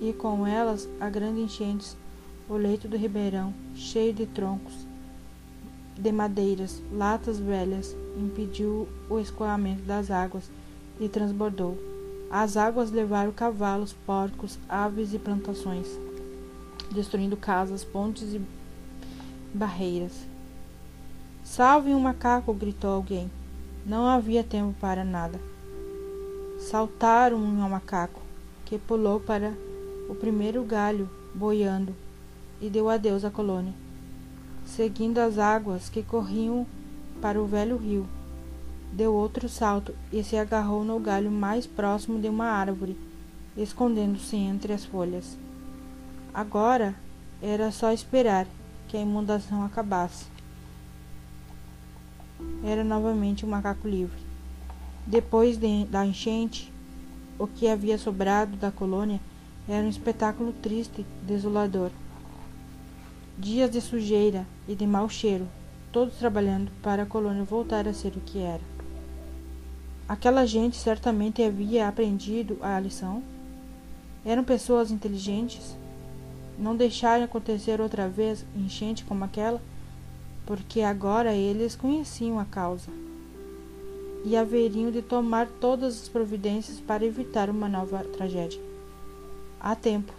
[0.00, 1.96] e com elas a grande enchente,
[2.48, 4.86] o leito do ribeirão, cheio de troncos,
[5.98, 10.50] de madeiras, latas velhas, impediu o escoamento das águas
[11.00, 11.76] e transbordou.
[12.30, 15.88] As águas levaram cavalos, porcos, aves e plantações,
[16.92, 18.40] destruindo casas, pontes e
[19.54, 20.12] barreiras.
[21.42, 22.52] Salve um macaco!
[22.52, 23.30] gritou alguém.
[23.84, 25.40] Não havia tempo para nada.
[26.58, 28.20] Saltaram um macaco,
[28.64, 29.54] que pulou para
[30.08, 31.94] o primeiro galho, boiando,
[32.60, 33.74] e deu adeus à colônia,
[34.64, 36.66] seguindo as águas que corriam
[37.20, 38.06] para o velho rio
[38.96, 42.96] deu outro salto e se agarrou no galho mais próximo de uma árvore,
[43.54, 45.36] escondendo-se entre as folhas.
[46.32, 46.94] Agora
[47.42, 48.46] era só esperar
[48.88, 50.26] que a inundação acabasse.
[52.64, 54.25] Era novamente um macaco livre.
[55.06, 56.72] Depois de, da enchente,
[57.38, 59.20] o que havia sobrado da colônia
[59.68, 61.92] era um espetáculo triste, desolador.
[63.38, 65.46] Dias de sujeira e de mau cheiro,
[65.92, 68.60] todos trabalhando para a colônia voltar a ser o que era.
[70.08, 73.22] Aquela gente certamente havia aprendido a lição.
[74.24, 75.76] Eram pessoas inteligentes.
[76.58, 79.62] Não deixaram acontecer outra vez enchente como aquela,
[80.44, 83.05] porque agora eles conheciam a causa
[84.24, 88.60] e haveriam de tomar todas as providências para evitar uma nova tragédia.
[89.60, 90.12] Há tempo.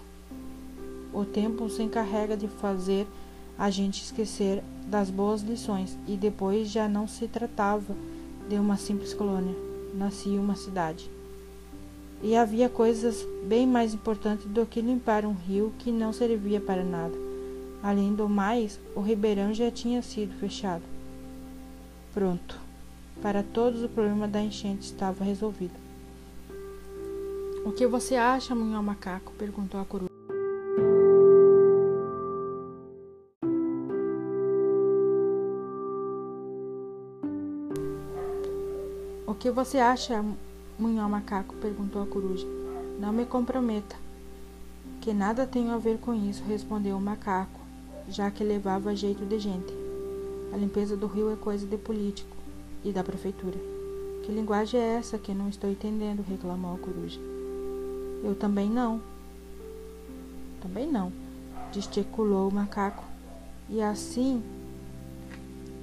[1.14, 3.08] O tempo se encarrega de fazer
[3.58, 7.96] a gente esquecer das boas lições e depois já não se tratava
[8.48, 11.10] de uma simples colônia nascia uma cidade.
[12.22, 16.84] E havia coisas bem mais importantes do que limpar um rio que não servia para
[16.84, 17.14] nada.
[17.84, 20.84] Além do mais, o ribeirão já tinha sido fechado.
[22.14, 22.67] Pronto.
[23.22, 25.76] Para todos o problema da enchente estava resolvido.
[27.66, 29.34] O que você acha, Munhão Macaco?
[29.34, 30.08] perguntou a coruja.
[39.40, 40.24] que você acha,
[40.80, 41.56] Munhão Macaco?
[41.56, 42.48] perguntou a coruja.
[43.00, 43.96] Não me comprometa.
[45.00, 47.60] Que nada tenho a ver com isso, respondeu o macaco,
[48.10, 49.74] já que levava jeito de gente.
[50.52, 52.37] A limpeza do rio é coisa de político
[52.88, 53.58] e da prefeitura.
[54.24, 56.26] Que linguagem é essa que não estou entendendo?
[56.28, 57.20] reclamou a coruja.
[58.24, 59.02] Eu também não.
[60.62, 61.12] Também não,
[61.72, 63.04] gesticulou o macaco.
[63.70, 64.42] E é assim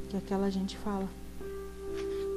[0.09, 1.09] que aquela gente fala.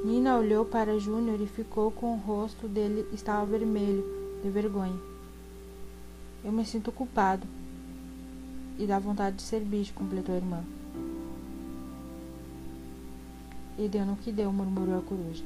[0.04, 4.04] Nina olhou para Júnior e ficou com o rosto dele estava vermelho
[4.42, 4.98] de vergonha.
[6.44, 7.46] Eu me sinto culpado.
[8.78, 10.62] E dá vontade de ser bicho, completou a irmã.
[13.78, 15.44] E deu no que deu, murmurou a coruja.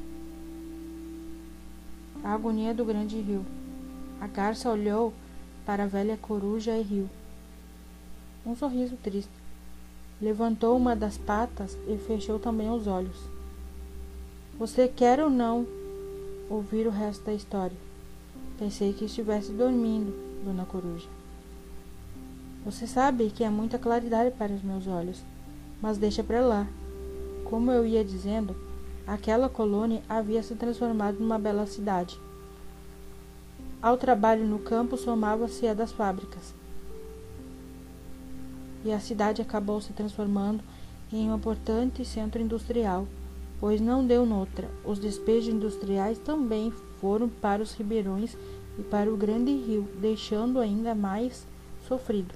[2.24, 3.44] A agonia do grande rio.
[4.20, 5.12] A garça olhou
[5.66, 7.08] para a velha coruja e riu.
[8.46, 9.30] Um sorriso triste.
[10.20, 13.16] Levantou uma das patas e fechou também os olhos.
[14.58, 15.66] Você quer ou não
[16.48, 17.76] ouvir o resto da história?
[18.58, 20.14] Pensei que estivesse dormindo,
[20.44, 21.08] Dona Coruja.
[22.64, 25.20] Você sabe que é muita claridade para os meus olhos,
[25.80, 26.66] mas deixa para lá.
[27.52, 28.56] Como eu ia dizendo,
[29.06, 32.18] aquela colônia havia se transformado numa bela cidade.
[33.82, 36.54] Ao trabalho no campo somava-se a das fábricas.
[38.82, 40.64] E a cidade acabou se transformando
[41.12, 43.06] em um importante centro industrial,
[43.60, 44.70] pois não deu noutra.
[44.82, 46.72] Os despejos industriais também
[47.02, 48.34] foram para os ribeirões
[48.78, 51.46] e para o grande rio, deixando ainda mais
[51.86, 52.34] sofrido.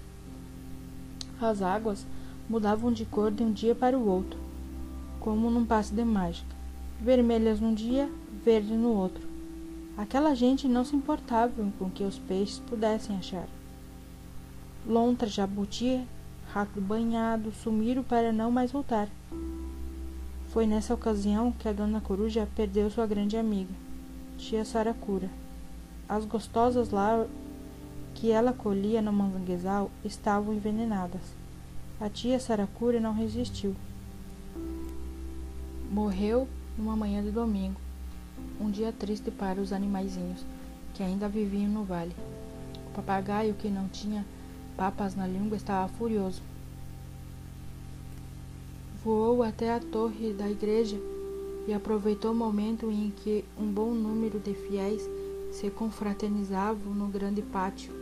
[1.40, 2.04] As águas
[2.50, 4.44] mudavam de cor de um dia para o outro,
[5.26, 6.54] como num passe de mágica.
[7.00, 8.08] Vermelhas num dia,
[8.44, 9.26] verde no outro.
[9.98, 13.48] Aquela gente não se importava com que os peixes pudessem achar.
[14.86, 16.06] Lontra, jabuti,
[16.52, 19.08] rato banhado sumiram para não mais voltar.
[20.50, 23.74] Foi nessa ocasião que a dona Coruja perdeu sua grande amiga
[24.38, 25.28] tia Saracura.
[26.08, 27.26] As gostosas lá
[28.14, 31.22] que ela colhia no manguezal estavam envenenadas.
[32.00, 33.74] A tia Saracura não resistiu.
[35.90, 37.80] Morreu numa manhã de domingo,
[38.60, 40.44] um dia triste para os animaizinhos
[40.94, 42.14] que ainda viviam no vale.
[42.88, 44.24] O papagaio, que não tinha
[44.76, 46.42] papas na língua, estava furioso.
[49.04, 50.96] Voou até a torre da igreja
[51.68, 55.08] e aproveitou o momento em que um bom número de fiéis
[55.52, 57.92] se confraternizavam no grande pátio.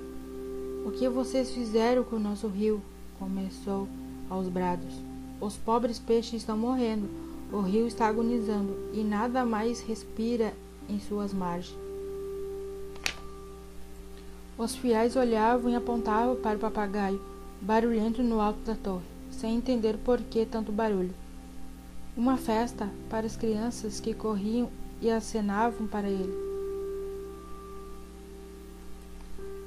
[0.86, 2.80] O que vocês fizeram com o nosso rio?
[3.18, 3.88] começou
[4.28, 4.94] aos brados.
[5.40, 7.08] Os pobres peixes estão morrendo,
[7.54, 10.52] o rio está agonizando e nada mais respira
[10.88, 11.78] em suas margens.
[14.58, 17.20] Os fiéis olhavam e apontavam para o papagaio,
[17.60, 21.14] barulhento no alto da torre, sem entender por que tanto barulho.
[22.16, 24.68] Uma festa para as crianças que corriam
[25.00, 26.34] e acenavam para ele.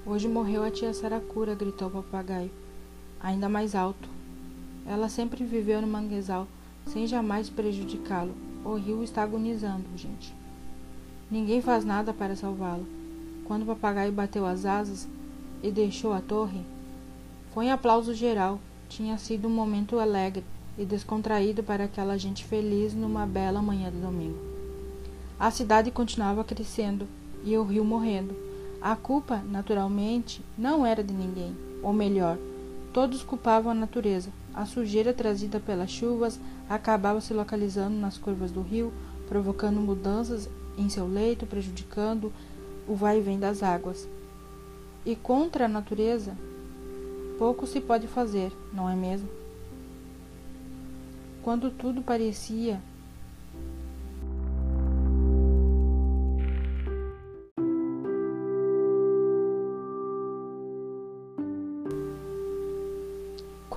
[0.06, 2.52] Hoje morreu a tia Saracura, gritou o papagaio,
[3.18, 4.10] ainda mais alto.
[4.86, 6.48] Ela sempre viveu no manguezal,
[6.88, 8.34] sem jamais prejudicá-lo.
[8.66, 10.34] O rio está agonizando, gente.
[11.30, 12.86] Ninguém faz nada para salvá-lo.
[13.46, 15.08] Quando o papagaio bateu as asas
[15.62, 16.62] e deixou a torre,
[17.54, 18.60] foi em aplauso geral.
[18.90, 20.44] Tinha sido um momento alegre
[20.78, 24.38] e descontraído para aquela gente feliz numa bela manhã de domingo.
[25.40, 27.08] A cidade continuava crescendo
[27.44, 28.36] e o rio morrendo.
[28.82, 32.38] A culpa, naturalmente, não era de ninguém, ou melhor,
[32.94, 34.30] todos culpavam a natureza.
[34.54, 36.40] A sujeira trazida pelas chuvas
[36.70, 38.94] acabava se localizando nas curvas do rio,
[39.28, 42.32] provocando mudanças em seu leito, prejudicando
[42.88, 44.08] o vai e vem das águas.
[45.06, 46.36] E contra a natureza,
[47.38, 49.38] pouco se pode fazer, não é mesmo?
[51.48, 52.82] quando tudo parecia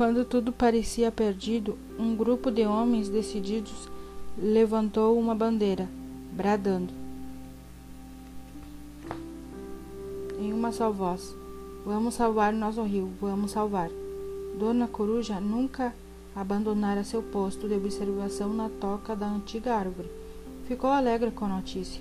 [0.00, 3.86] Quando tudo parecia perdido, um grupo de homens decididos
[4.38, 5.86] levantou uma bandeira,
[6.32, 6.90] bradando
[10.38, 11.36] em uma só voz:
[11.84, 13.90] Vamos salvar nosso rio, vamos salvar.
[14.58, 15.94] Dona Coruja nunca
[16.34, 20.10] abandonara seu posto de observação na toca da antiga árvore.
[20.66, 22.00] Ficou alegre com a notícia.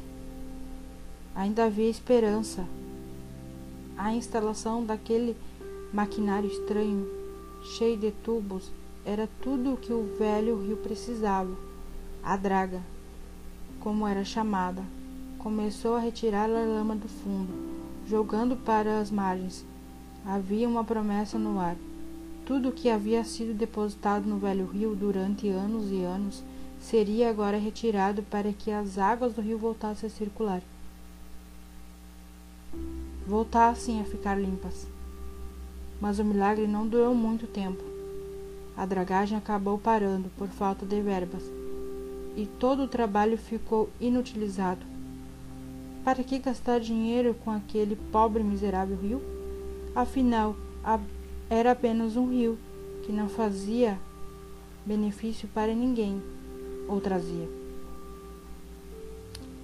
[1.35, 2.65] Ainda havia esperança.
[3.97, 5.35] A instalação daquele
[5.91, 7.18] maquinário estranho,
[7.69, 8.71] cheio de tubos,
[9.05, 11.55] era tudo o que o velho rio precisava.
[12.23, 12.81] A draga,
[13.79, 14.83] como era chamada,
[15.37, 17.53] começou a retirar a lama do fundo,
[18.07, 19.65] jogando para as margens.
[20.25, 21.77] Havia uma promessa no ar.
[22.45, 26.43] Tudo o que havia sido depositado no velho rio durante anos e anos
[26.79, 30.61] seria agora retirado para que as águas do rio voltassem a circular.
[33.27, 34.87] Voltassem a ficar limpas.
[35.99, 37.83] Mas o milagre não durou muito tempo.
[38.75, 41.43] A dragagem acabou parando por falta de verbas
[42.35, 44.85] e todo o trabalho ficou inutilizado.
[46.03, 49.21] Para que gastar dinheiro com aquele pobre miserável rio?
[49.93, 50.55] Afinal,
[51.49, 52.57] era apenas um rio
[53.03, 53.99] que não fazia
[54.85, 56.21] benefício para ninguém
[56.87, 57.49] ou trazia.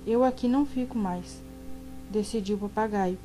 [0.05, 1.41] Eu aqui não fico mais,
[2.11, 3.17] decidiu o papagaio.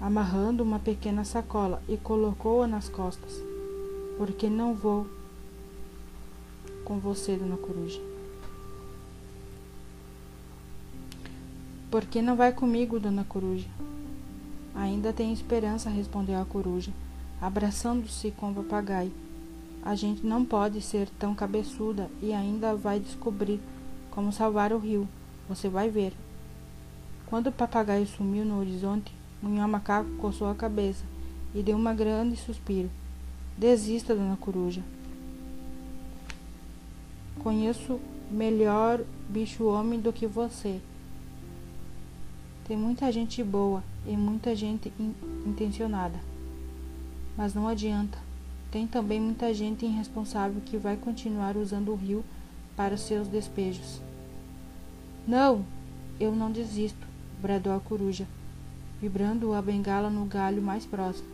[0.00, 3.32] Amarrando uma pequena sacola e colocou-a nas costas.
[4.16, 5.06] Porque não vou
[6.84, 8.00] com você, dona Coruja.
[11.90, 13.68] Por que não vai comigo, dona Coruja?
[14.74, 16.92] Ainda tenho esperança, respondeu a coruja,
[17.40, 19.12] abraçando-se com o papagaio.
[19.82, 23.60] A gente não pode ser tão cabeçuda e ainda vai descobrir
[24.10, 25.08] como salvar o rio.
[25.48, 26.12] Você vai ver.
[27.26, 29.12] Quando o papagaio sumiu no horizonte,
[29.42, 31.04] Munhão Macaco coçou a cabeça
[31.54, 32.90] e deu um grande suspiro.
[33.56, 34.82] Desista, dona Coruja.
[37.42, 40.80] Conheço melhor bicho-homem do que você.
[42.66, 45.14] Tem muita gente boa e muita gente in
[45.46, 46.18] intencionada.
[47.36, 48.18] Mas não adianta.
[48.70, 52.22] Tem também muita gente irresponsável que vai continuar usando o rio
[52.76, 54.00] para seus despejos.
[55.26, 55.64] Não,
[56.20, 57.06] eu não desisto,
[57.40, 58.26] bradou a coruja,
[59.00, 61.28] vibrando a bengala no galho mais próximo.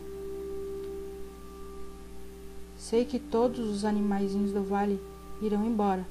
[2.77, 4.99] Sei que todos os animaizinhos do vale
[5.41, 6.05] irão embora,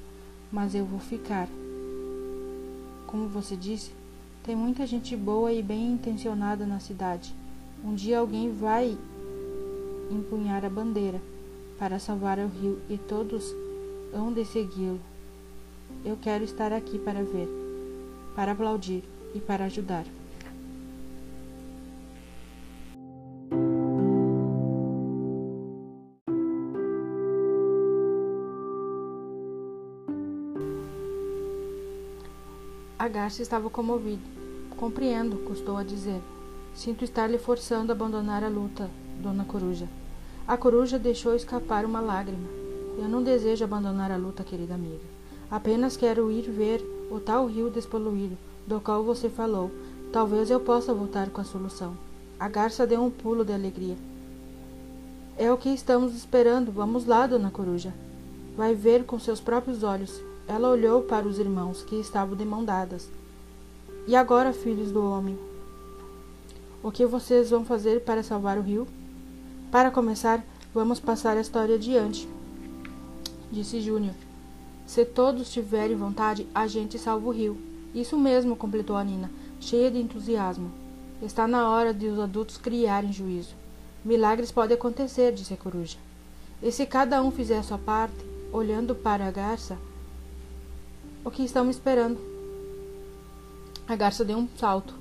[0.51, 1.47] mas eu vou ficar.
[3.07, 3.91] Como você disse,
[4.43, 7.33] tem muita gente boa e bem intencionada na cidade.
[7.83, 8.97] Um dia alguém vai
[10.11, 11.21] empunhar a bandeira
[11.79, 13.53] para salvar o rio e todos
[14.13, 14.99] hão de segui-lo.
[16.03, 17.47] Eu quero estar aqui para ver,
[18.35, 19.03] para aplaudir
[19.33, 20.05] e para ajudar.
[33.05, 34.23] A garça estava comovida.
[34.77, 36.19] Compreendo, custou a dizer.
[36.73, 38.89] Sinto estar lhe forçando a abandonar a luta,
[39.21, 39.87] dona Coruja.
[40.47, 42.47] A coruja deixou escapar uma lágrima.
[42.97, 45.03] Eu não desejo abandonar a luta, querida amiga.
[45.51, 46.81] Apenas quero ir ver
[47.11, 48.35] o tal rio despoluído,
[48.65, 49.69] do qual você falou.
[50.11, 51.95] Talvez eu possa voltar com a solução.
[52.39, 53.97] A garça deu um pulo de alegria.
[55.37, 56.71] É o que estamos esperando.
[56.71, 57.93] Vamos lá, dona Coruja.
[58.57, 60.19] Vai ver com seus próprios olhos.
[60.47, 63.09] Ela olhou para os irmãos, que estavam de mão dadas.
[64.07, 65.37] E agora, filhos do homem?
[66.83, 68.87] O que vocês vão fazer para salvar o rio?
[69.71, 72.29] Para começar, vamos passar a história adiante,
[73.51, 74.13] disse Júnior.
[74.85, 77.57] Se todos tiverem vontade, a gente salva o rio.
[77.93, 80.71] Isso mesmo, completou a Nina, cheia de entusiasmo.
[81.21, 83.55] Está na hora de os adultos criarem juízo.
[84.03, 85.97] Milagres podem acontecer, disse a coruja.
[86.61, 88.23] E se cada um fizer a sua parte,
[88.53, 89.77] olhando para a garça,
[91.25, 92.19] o que estamos esperando?
[93.87, 94.93] A garça deu um salto.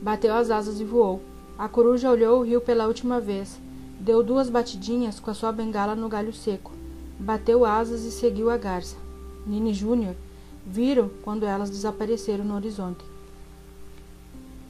[0.00, 1.20] Bateu as asas e voou.
[1.58, 3.58] A coruja olhou o rio pela última vez.
[3.98, 6.70] Deu duas batidinhas com a sua bengala no galho seco.
[7.18, 8.96] Bateu asas e seguiu a garça.
[9.44, 10.14] Nini Júnior
[10.64, 13.04] viram quando elas desapareceram no horizonte.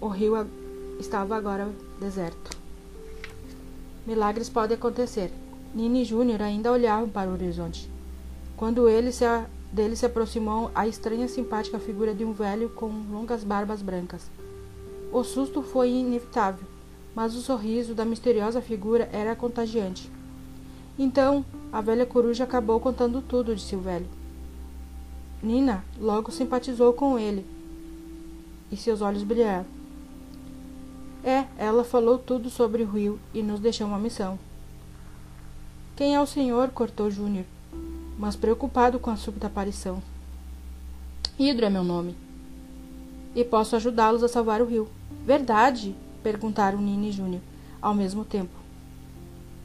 [0.01, 0.35] O rio
[0.99, 1.71] estava agora
[2.01, 2.57] deserto.
[4.07, 5.31] Milagres podem acontecer.
[5.75, 7.89] Nini Júnior ainda olhavam para o horizonte.
[8.57, 9.25] Quando ele se
[9.73, 14.31] dele se aproximou a estranha simpática figura de um velho com longas barbas brancas.
[15.13, 16.67] O susto foi inevitável,
[17.15, 20.11] mas o sorriso da misteriosa figura era contagiante.
[20.99, 24.07] Então, a velha coruja acabou contando tudo, disse o velho.
[25.43, 27.47] Nina logo simpatizou com ele
[28.71, 29.67] e seus olhos brilharam.
[31.25, 34.39] É, ela falou tudo sobre o rio e nos deixou uma missão.
[35.97, 36.71] Quem é o senhor?
[36.71, 37.45] cortou Júnior
[38.21, 40.03] mas preocupado com a súbita aparição.
[41.39, 42.15] Hidro é meu nome.
[43.35, 44.89] E posso ajudá-los a salvar o rio.
[45.25, 45.97] Verdade?
[46.23, 47.41] perguntaram Nini e Júnior,
[47.81, 48.53] ao mesmo tempo.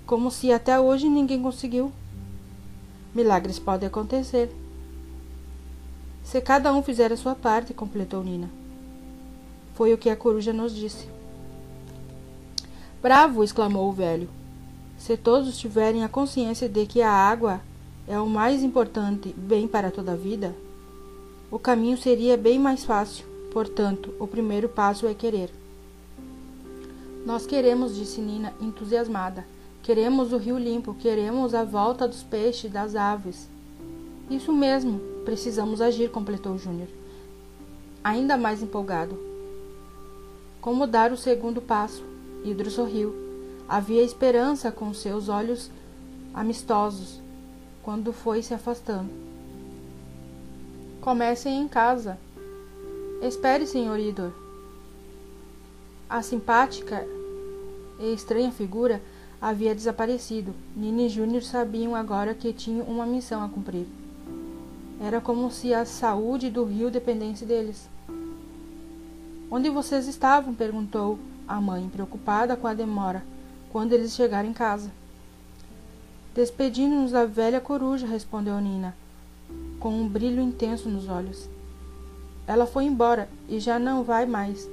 [0.05, 1.91] Como se até hoje ninguém conseguiu.
[3.13, 4.49] Milagres podem acontecer.
[6.23, 8.49] Se cada um fizer a sua parte, completou Nina.
[9.73, 11.09] Foi o que a coruja nos disse.
[13.01, 13.43] Bravo!
[13.43, 14.29] exclamou o velho.
[14.97, 17.59] Se todos tiverem a consciência de que a água
[18.07, 20.55] é o mais importante bem para toda a vida,
[21.49, 23.25] o caminho seria bem mais fácil.
[23.51, 25.49] Portanto, o primeiro passo é querer.
[27.25, 29.45] Nós queremos, disse Nina, entusiasmada.
[29.81, 33.47] Queremos o rio limpo, queremos a volta dos peixes, das aves.
[34.29, 36.89] Isso mesmo, precisamos agir, completou Júnior,
[38.03, 39.17] ainda mais empolgado.
[40.59, 42.03] Como dar o segundo passo?
[42.43, 43.15] Hidro sorriu.
[43.67, 45.71] Havia esperança com seus olhos
[46.33, 47.24] amistosos
[47.85, 49.11] quando foi se afastando.
[50.99, 52.17] Comecem em casa.
[53.21, 54.31] Espere, senhor Idor.
[56.09, 57.05] A simpática
[57.99, 58.99] e estranha figura
[59.39, 60.51] havia desaparecido.
[60.75, 63.85] Nini e Júnior sabiam agora que tinham uma missão a cumprir.
[64.99, 67.87] Era como se a saúde do rio dependesse deles.
[69.51, 70.55] Onde vocês estavam?
[70.55, 73.23] perguntou a mãe, preocupada com a demora,
[73.71, 74.89] quando eles chegaram em casa.
[76.35, 78.93] Despedindo-nos da velha coruja, respondeu Nina,
[79.79, 81.47] com um brilho intenso nos olhos.
[82.45, 84.69] Ela foi embora e já não vai mais.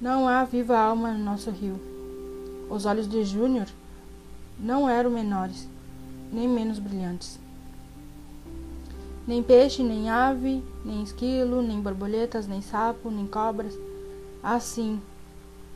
[0.00, 1.80] Não há viva alma no nosso rio.
[2.70, 3.66] Os olhos de Júnior
[4.56, 5.68] não eram menores,
[6.32, 7.40] nem menos brilhantes.
[9.26, 13.76] Nem peixe, nem ave, nem esquilo, nem borboletas, nem sapo, nem cobras.
[14.40, 15.02] Assim,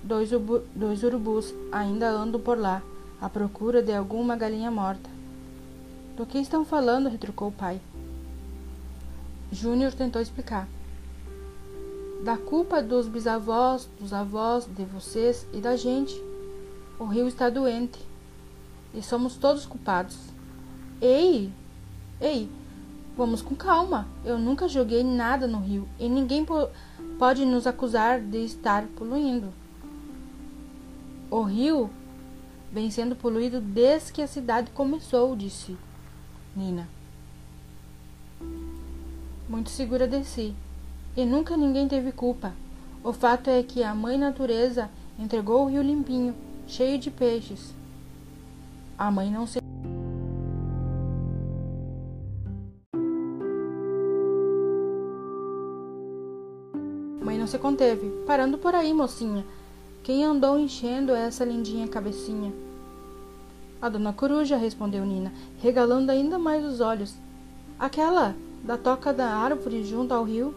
[0.05, 0.31] dois,
[0.73, 2.81] dois urubus ainda andam por lá,
[3.21, 5.11] à procura de alguma galinha morta.
[6.17, 7.09] Do que estão falando?
[7.09, 7.81] retrucou o pai.
[9.53, 10.69] Júnior tentou explicar.
[12.25, 16.15] Da culpa dos bisavós, dos avós, de vocês e da gente.
[16.99, 17.99] O rio está doente.
[18.95, 20.19] E somos todos culpados.
[21.01, 21.51] Ei!
[22.21, 22.49] Ei!
[23.17, 24.07] Vamos com calma.
[24.25, 26.69] Eu nunca joguei nada no rio e ninguém po
[27.19, 29.49] pode nos acusar de estar poluindo.
[31.31, 31.91] O rio
[32.73, 35.77] vem sendo poluído desde que a cidade começou, disse
[36.55, 36.89] Nina.
[39.49, 40.55] Muito segura de si.
[41.17, 42.53] E nunca ninguém teve culpa.
[43.03, 46.35] O fato é que a mãe natureza entregou o rio limpinho,
[46.67, 47.75] cheio de peixes.
[48.97, 49.59] A mãe não se
[57.23, 58.09] Mãe não se conteve.
[58.27, 59.45] Parando por aí, mocinha.
[60.03, 62.53] Quem andou enchendo essa lindinha cabecinha?
[63.83, 67.15] A dona Coruja, respondeu Nina, regalando ainda mais os olhos.
[67.79, 68.35] Aquela
[68.65, 70.55] da toca da árvore junto ao rio.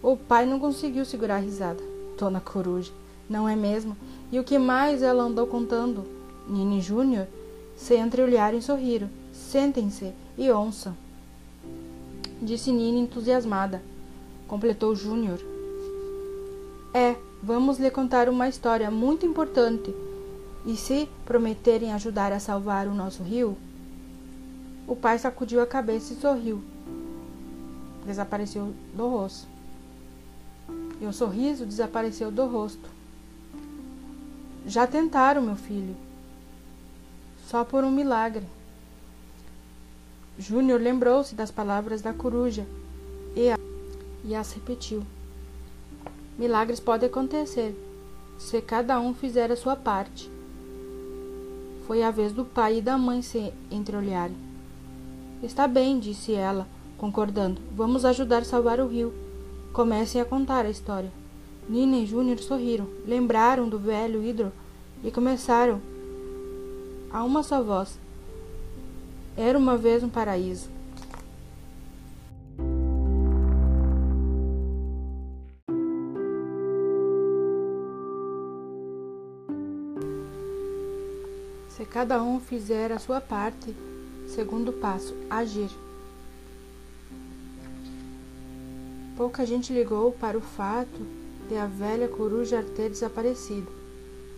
[0.00, 1.82] O pai não conseguiu segurar a risada.
[2.18, 2.92] Dona Coruja,
[3.28, 3.96] não é mesmo?
[4.30, 6.04] E o que mais ela andou contando?
[6.48, 7.26] Nini Júnior
[7.76, 9.10] se entreolharam e sorriram.
[9.32, 10.96] Sentem-se e ouçam.
[12.40, 13.82] Disse Nina entusiasmada.
[14.46, 15.40] Completou Júnior.
[16.94, 19.94] É, vamos lhe contar uma história muito importante.
[20.64, 23.56] E se prometerem ajudar a salvar o nosso rio?
[24.86, 26.62] O pai sacudiu a cabeça e sorriu.
[28.06, 29.48] Desapareceu do rosto.
[31.00, 32.88] E o sorriso desapareceu do rosto.
[34.64, 35.96] Já tentaram, meu filho.
[37.48, 38.46] Só por um milagre.
[40.38, 42.64] Júnior lembrou-se das palavras da coruja
[43.34, 43.58] e, a,
[44.24, 45.04] e as repetiu.
[46.42, 47.72] Milagres podem acontecer,
[48.36, 50.28] se cada um fizer a sua parte.
[51.86, 54.34] Foi a vez do pai e da mãe se entreolharem.
[55.40, 56.66] Está bem, disse ela,
[56.98, 57.60] concordando.
[57.76, 59.14] Vamos ajudar a salvar o rio.
[59.72, 61.12] Comecem a contar a história.
[61.68, 64.50] Nina e Júnior sorriram, lembraram do velho Hidro
[65.04, 65.80] e começaram
[67.12, 68.00] a uma só voz.
[69.36, 70.68] Era uma vez um paraíso.
[81.92, 83.76] Cada um fizer a sua parte,
[84.34, 85.68] segundo passo, agir.
[89.14, 91.06] Pouca gente ligou para o fato
[91.50, 93.70] de a velha coruja ter desaparecido.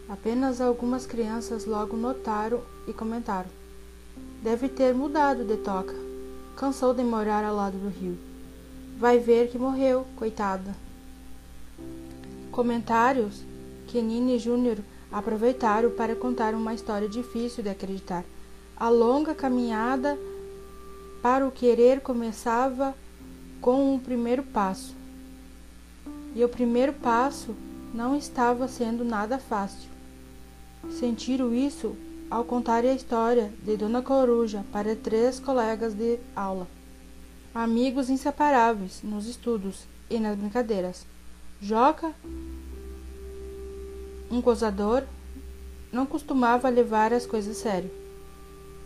[0.09, 3.49] Apenas algumas crianças logo notaram e comentaram.
[4.43, 5.95] Deve ter mudado de toca.
[6.57, 8.19] Cansou de morar ao lado do rio.
[8.99, 10.75] Vai ver que morreu, coitada.
[12.51, 13.43] Comentários
[13.87, 14.79] que Nini Júnior
[15.15, 18.25] aproveitaram para contar uma história difícil de acreditar.
[18.77, 20.19] A longa caminhada
[21.23, 22.93] para o querer começava
[23.61, 24.93] com o primeiro passo.
[26.35, 27.55] E o primeiro passo
[27.95, 29.89] não estava sendo nada fácil.
[30.99, 31.95] Sentiram isso
[32.29, 36.67] ao contar a história de Dona Coruja para três colegas de aula,
[37.55, 41.07] amigos inseparáveis nos estudos e nas brincadeiras.
[41.63, 42.13] Joca,
[44.31, 45.05] um gozador,
[45.93, 47.91] não costumava levar as coisas sério.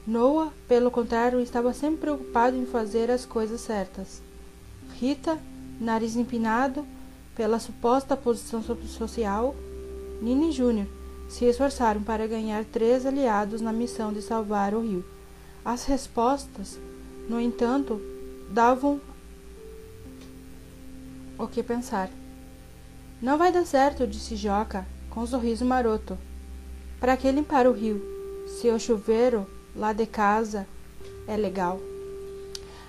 [0.06, 4.22] Noah, pelo contrário, estava sempre preocupado em fazer as coisas certas.
[4.98, 5.38] Rita,
[5.80, 6.86] nariz empinado
[7.36, 9.54] pela suposta posição social,
[10.20, 10.86] Nini Júnior
[11.28, 15.04] se esforçaram para ganhar três aliados na missão de salvar o rio.
[15.64, 16.78] As respostas,
[17.28, 18.00] no entanto,
[18.50, 19.00] davam
[21.38, 22.08] o que pensar.
[23.20, 26.18] Não vai dar certo, disse Joca, com um sorriso maroto.
[27.00, 28.02] Para que limpar o rio,
[28.46, 30.66] se o chuveiro lá de casa
[31.26, 31.80] é legal?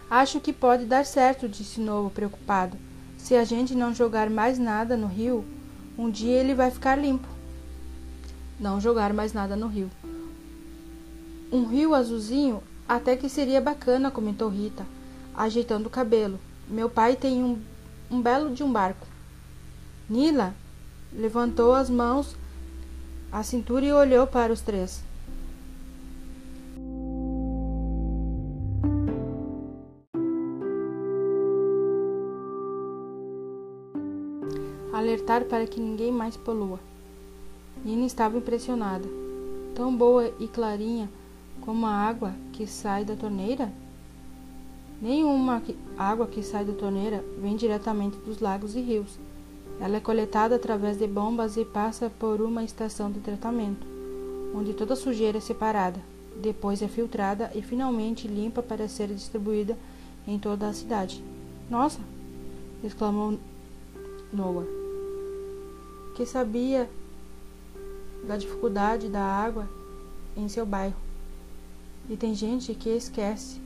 [0.10, 2.76] Acho que pode dar certo, disse Novo, preocupado.
[3.18, 5.46] Se a gente não jogar mais nada no rio,
[5.98, 7.28] um dia ele vai ficar limpo.
[8.60, 9.90] Não jogar mais nada no rio.
[11.52, 14.86] Um rio azulzinho até que seria bacana, comentou Rita,
[15.36, 16.40] ajeitando o cabelo.
[16.68, 17.62] Meu pai tem um,
[18.10, 19.06] um belo de um barco.
[20.10, 20.56] Nila,
[21.14, 22.36] levantou as mãos
[23.32, 25.03] à cintura e olhou para os três.
[34.93, 36.80] Alertar para que ninguém mais polua.
[37.86, 39.07] Nina estava impressionada.
[39.74, 41.10] Tão boa e clarinha
[41.62, 43.72] como a água que sai da torneira?
[45.01, 45.62] Nenhuma
[45.97, 49.18] água que sai da torneira vem diretamente dos lagos e rios.
[49.80, 53.88] Ela é coletada através de bombas e passa por uma estação de tratamento,
[54.54, 56.00] onde toda sujeira é separada,
[56.42, 59.78] depois é filtrada e finalmente limpa para ser distribuída
[60.28, 61.24] em toda a cidade.
[61.70, 62.00] Nossa!
[62.84, 63.38] exclamou
[64.32, 64.66] Noah,
[66.16, 66.90] que sabia
[68.28, 69.68] da dificuldade da água
[70.36, 70.96] em seu bairro.
[72.10, 73.60] E tem gente que esquece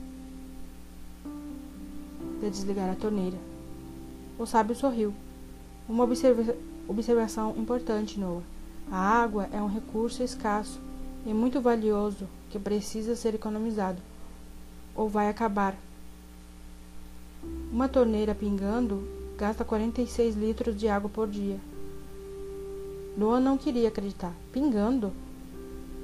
[2.40, 3.38] de desligar a torneira.
[4.38, 5.14] O sábio sorriu.
[5.88, 6.54] Uma observa
[6.88, 8.42] observação importante, Noah.
[8.90, 10.80] A água é um recurso escasso
[11.26, 14.00] e muito valioso que precisa ser economizado
[14.94, 15.76] ou vai acabar.
[17.72, 19.06] Uma torneira pingando
[19.36, 21.58] gasta 46 litros de água por dia.
[23.16, 24.32] Noah não queria acreditar.
[24.52, 25.12] Pingando?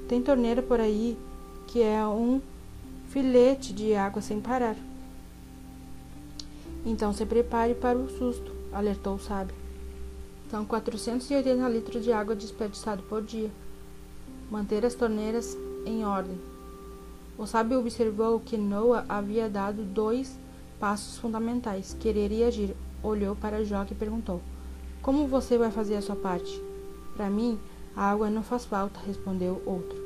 [0.07, 1.17] Tem torneira por aí
[1.67, 2.41] que é um
[3.09, 4.75] filete de água sem parar.
[6.85, 9.60] Então se prepare para o susto, alertou o sábio.
[10.51, 13.49] São 480 litros de água desperdiçado por dia.
[14.51, 16.37] Manter as torneiras em ordem.
[17.37, 20.37] O sábio observou que Noah havia dado dois
[20.77, 22.75] passos fundamentais: querer e agir.
[23.01, 24.41] Olhou para Joque e perguntou:
[25.01, 26.61] Como você vai fazer a sua parte?
[27.15, 27.57] Para mim,
[27.95, 29.97] a água não faz falta, respondeu outro,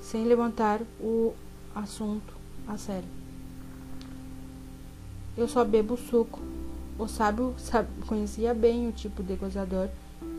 [0.00, 1.32] sem levantar o
[1.72, 2.34] assunto
[2.66, 3.08] a sério.
[5.36, 6.57] Eu só bebo suco.
[6.98, 7.54] O sábio
[8.06, 9.88] conhecia bem o tipo de gozador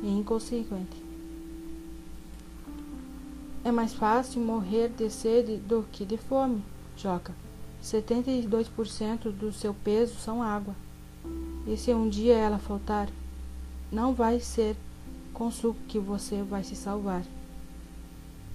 [0.04, 1.02] e inconsequente.
[3.64, 6.62] É mais fácil morrer de sede do que de fome,
[6.98, 7.34] Joca.
[7.82, 10.76] 72% do seu peso são água.
[11.66, 13.10] E se um dia ela faltar,
[13.92, 14.76] não vai ser
[15.34, 17.24] com suco que você vai se salvar.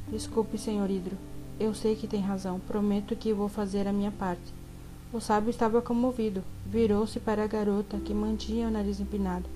[0.08, 1.16] Desculpe, senhor Hidro.
[1.58, 2.60] Eu sei que tem razão.
[2.60, 4.52] Prometo que vou fazer a minha parte.
[5.14, 6.42] O sábio estava comovido.
[6.66, 9.48] Virou-se para a garota, que mantinha o nariz empinado.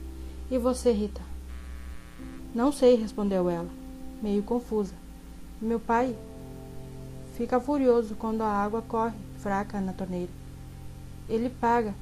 [0.48, 1.20] E você, Rita?
[2.54, 3.68] Não sei, respondeu ela,
[4.22, 4.94] meio confusa.
[5.60, 6.14] Meu pai
[7.36, 10.30] fica furioso quando a água corre fraca na torneira.
[11.28, 11.92] Ele paga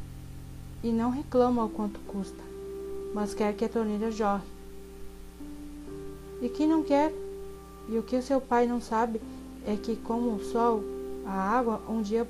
[0.84, 2.44] e não reclama o quanto custa,
[3.14, 4.44] mas quer que a torneira jorre.
[6.42, 7.10] E quem não quer?
[7.88, 9.18] E o que seu pai não sabe
[9.66, 10.84] é que, como o sol,
[11.24, 12.28] a água um dia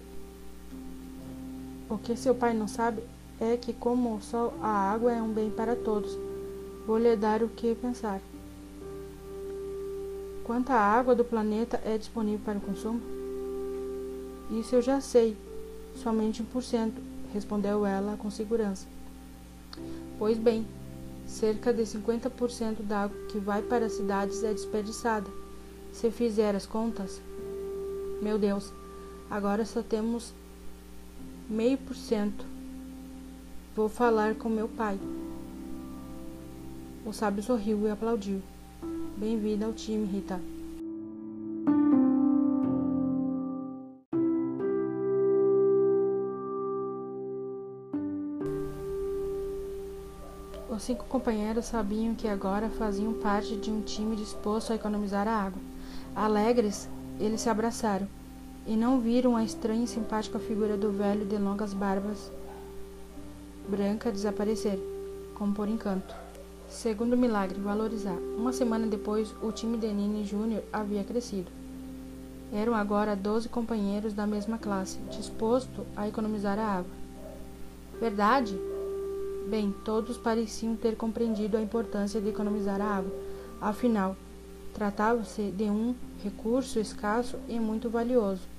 [1.89, 3.03] o que seu pai não sabe
[3.41, 6.17] é que, como o sol, a água é um bem para todos.
[6.87, 8.21] Vou lhe dar o que pensar.
[10.45, 13.01] Quanta água do planeta é disponível para o consumo?
[14.51, 15.37] Isso eu já sei,
[15.97, 16.93] somente 1%,
[17.33, 18.87] respondeu ela com segurança.
[20.19, 20.67] Pois bem,
[21.27, 25.29] cerca de 50% da água que vai para as cidades é desperdiçada.
[25.93, 27.21] Se fizer as contas,
[28.23, 28.73] meu Deus,
[29.31, 30.33] agora só temos
[31.49, 32.45] meio por cento.
[33.75, 34.99] Vou falar com meu pai.
[37.05, 38.43] O sábio sorriu e aplaudiu.
[39.17, 40.41] Bem-vinda ao time, Rita.
[50.69, 55.33] Os cinco companheiros sabiam que agora faziam parte de um time disposto a economizar a
[55.33, 55.63] água.
[56.15, 56.89] Alegres,
[57.19, 58.07] eles se abraçaram
[58.67, 62.31] e não viram a estranha e simpática figura do velho de longas barbas
[63.69, 64.79] branca desaparecer,
[65.35, 66.15] como por encanto.
[66.69, 68.17] Segundo milagre, valorizar.
[68.37, 71.51] Uma semana depois, o time de Nini Júnior havia crescido.
[72.53, 76.91] Eram agora doze companheiros da mesma classe, disposto a economizar a água.
[78.01, 78.57] Verdade?
[79.49, 83.13] Bem, todos pareciam ter compreendido a importância de economizar a água.
[83.61, 84.17] Afinal,
[84.75, 88.56] tratava-se de um recurso escasso e muito valioso.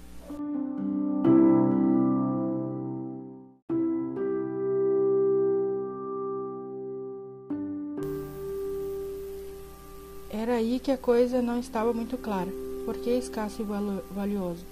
[10.79, 12.49] Que a coisa não estava muito clara.
[12.85, 13.65] Por que escasso e
[14.13, 14.63] valioso?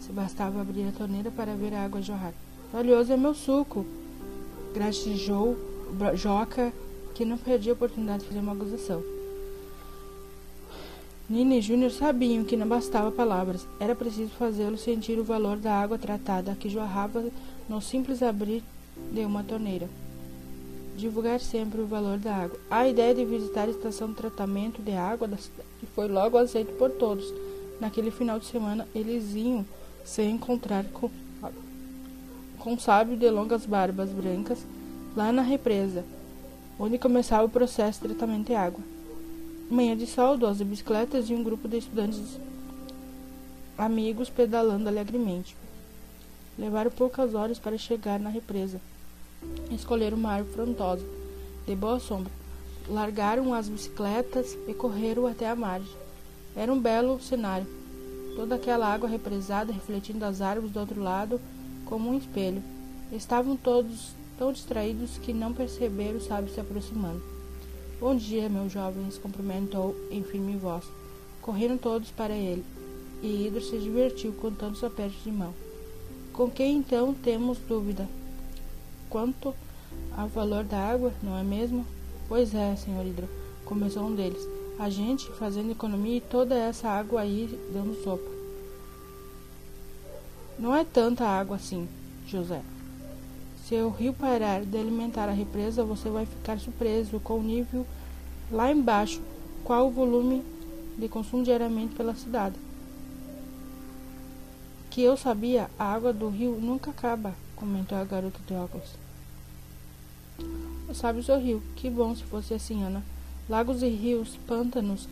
[0.00, 2.32] Se bastava abrir a torneira para ver a água jorrar.
[2.72, 3.84] Valioso é meu suco,
[4.72, 5.56] gratijou
[6.14, 6.72] Joca,
[7.16, 9.02] que não perdia a oportunidade de fazer uma acusação.
[11.28, 15.72] Nina e Júnior sabiam que não bastava palavras, era preciso fazê-lo sentir o valor da
[15.72, 17.24] água tratada que jorrava
[17.68, 18.62] no simples abrir
[19.10, 19.88] de uma torneira.
[20.96, 22.58] Divulgar sempre o valor da água.
[22.70, 26.72] A ideia de visitar a estação de tratamento de água da cidade foi logo aceita
[26.72, 27.32] por todos.
[27.80, 29.64] Naquele final de semana, eles iam
[30.04, 31.10] se encontrar com,
[32.58, 34.58] com um sábio de longas barbas brancas
[35.14, 36.04] lá na represa,
[36.78, 38.80] onde começava o processo de tratamento de água.
[39.70, 42.38] Manhã de sol, doze bicicletas e um grupo de estudantes
[43.76, 45.56] amigos pedalando alegremente.
[46.58, 48.80] Levaram poucas horas para chegar na represa.
[49.70, 51.04] Escolheram uma árvore frondosa,
[51.66, 52.32] de boa sombra.
[52.88, 55.92] Largaram as bicicletas e correram até a margem.
[56.54, 57.66] Era um belo cenário.
[58.36, 61.40] Toda aquela água represada refletindo as árvores do outro lado
[61.84, 62.62] como um espelho.
[63.12, 67.22] Estavam todos tão distraídos que não perceberam o sábio se aproximando.
[67.98, 70.84] Bom dia, meus jovens, cumprimentou em firme voz.
[71.40, 72.64] Correram todos para ele,
[73.22, 75.54] e Hidro se divertiu contando os apertos de mão.
[76.32, 78.06] Com quem então temos dúvida?
[79.08, 79.54] Quanto
[80.16, 81.86] ao valor da água, não é mesmo?
[82.28, 83.28] Pois é, senhor Hidro,
[83.64, 84.46] começou um deles.
[84.78, 88.30] A gente fazendo economia e toda essa água aí dando sopa.
[90.58, 91.88] Não é tanta água assim,
[92.26, 92.62] José.
[93.64, 97.86] Se o rio parar de alimentar a represa, você vai ficar surpreso com o nível
[98.50, 99.20] lá embaixo.
[99.64, 100.44] Qual o volume
[100.96, 102.56] de consumo diariamente pela cidade?
[104.88, 108.90] Que eu sabia, a água do rio nunca acaba, comentou a garota de óculos.
[110.88, 111.62] O sábio sorriu.
[111.74, 113.02] Que bom se fosse assim, Ana.
[113.48, 115.08] Lagos e rios, pântanos,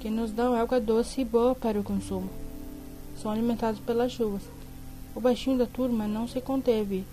[0.00, 2.30] que nos dão água doce e boa para o consumo.
[3.20, 4.42] São alimentados pelas chuvas.
[5.14, 7.04] O baixinho da turma não se conteve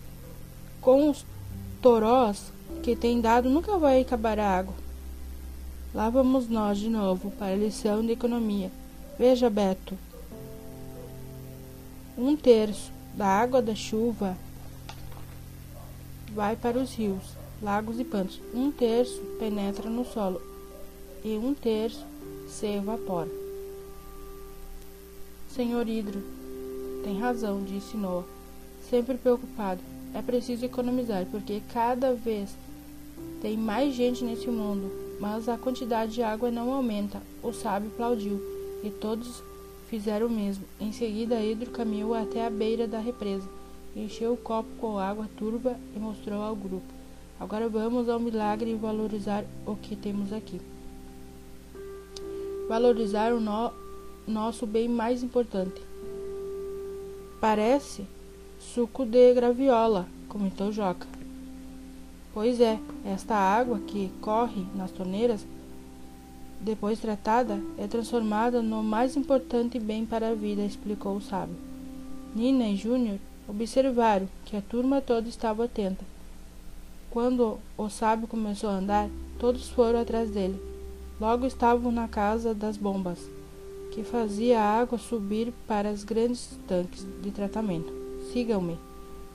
[0.82, 1.26] com os
[1.82, 2.51] torós
[2.82, 4.74] que tem dado, nunca vai acabar a água.
[5.93, 8.72] Lá vamos nós de novo para a lição de economia.
[9.18, 9.97] Veja, Beto.
[12.18, 14.36] Um terço da água da chuva
[16.34, 17.24] vai para os rios,
[17.62, 18.42] lagos e pântanos.
[18.54, 20.42] Um terço penetra no solo
[21.24, 22.06] e um terço
[22.48, 23.30] se evapora.
[25.50, 26.22] Senhor Hidro,
[27.04, 28.26] tem razão, disse Noah,
[28.90, 29.80] sempre preocupado.
[30.14, 32.56] É preciso economizar, porque cada vez
[33.42, 37.22] tem mais gente nesse mundo, mas a quantidade de água não aumenta.
[37.42, 38.40] O sábio aplaudiu,
[38.84, 39.44] e todos
[39.90, 40.66] fizeram o mesmo.
[40.80, 43.48] Em seguida, Hidro caminhou até a beira da represa,
[43.96, 46.94] encheu o copo com água turva e mostrou ao grupo.
[47.39, 50.60] Agora vamos ao milagre e valorizar o que temos aqui.
[52.68, 53.72] Valorizar o no
[54.28, 55.82] nosso bem mais importante.
[57.41, 58.06] Parece
[58.60, 61.06] Suco de graviola, comentou Joca.
[62.34, 65.46] Pois é, esta água que corre nas torneiras,
[66.60, 71.56] depois tratada, é transformada no mais importante bem para a vida, explicou o sábio.
[72.34, 76.04] Nina e Júnior observaram que a turma toda estava atenta.
[77.10, 80.60] Quando o sábio começou a andar, todos foram atrás dele.
[81.20, 83.20] Logo estavam na casa das bombas,
[83.91, 87.94] que fazia a água subir para os grandes tanques de tratamento.
[88.32, 88.78] Sigam-me,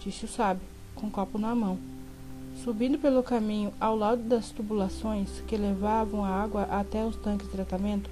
[0.01, 1.79] disse o sábio, com copo na mão.
[2.65, 7.53] Subindo pelo caminho ao lado das tubulações que levavam a água até os tanques de
[7.53, 8.11] tratamento,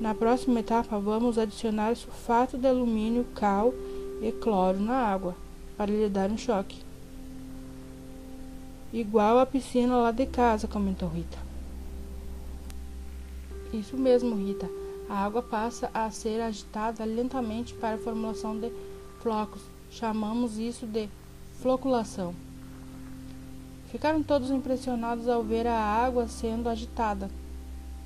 [0.00, 3.72] na próxima etapa vamos adicionar sulfato de alumínio, cal
[4.20, 5.34] e cloro na água
[5.76, 6.78] para lhe dar um choque.
[8.92, 11.38] Igual a piscina lá de casa, comentou Rita.
[13.72, 14.70] Isso mesmo, Rita.
[15.08, 18.70] A água passa a ser agitada lentamente para a formulação de
[19.20, 19.62] flocos.
[19.90, 21.08] Chamamos isso de
[21.60, 22.34] floculação.
[23.90, 27.30] Ficaram todos impressionados ao ver a água sendo agitada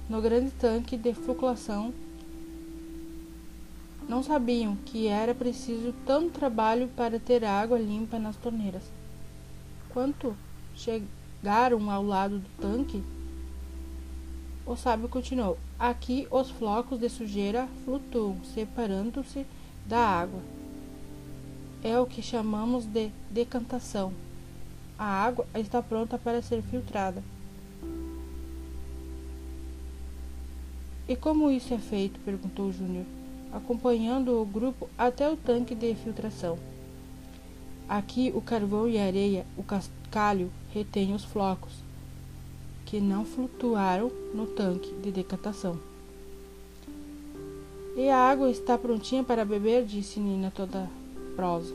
[0.08, 1.92] no grande tanque de floculação.
[4.08, 8.82] Não sabiam que era preciso tanto trabalho para ter água limpa nas torneiras.
[9.90, 10.34] Quando
[10.74, 13.02] chegaram ao lado do tanque,
[14.64, 19.46] o sábio continuou: Aqui os flocos de sujeira flutuam, separando-se
[19.86, 20.40] da água
[21.82, 24.12] é o que chamamos de decantação.
[24.98, 27.22] A água está pronta para ser filtrada.
[31.08, 32.20] E como isso é feito?
[32.20, 33.06] perguntou Júnior,
[33.52, 36.58] acompanhando o grupo até o tanque de filtração.
[37.88, 41.72] Aqui o carvão e a areia, o cascalho, retém os flocos,
[42.84, 45.78] que não flutuaram no tanque de decantação.
[47.96, 49.84] E a água está prontinha para beber?
[49.84, 50.88] disse Nina toda
[51.34, 51.74] prosa.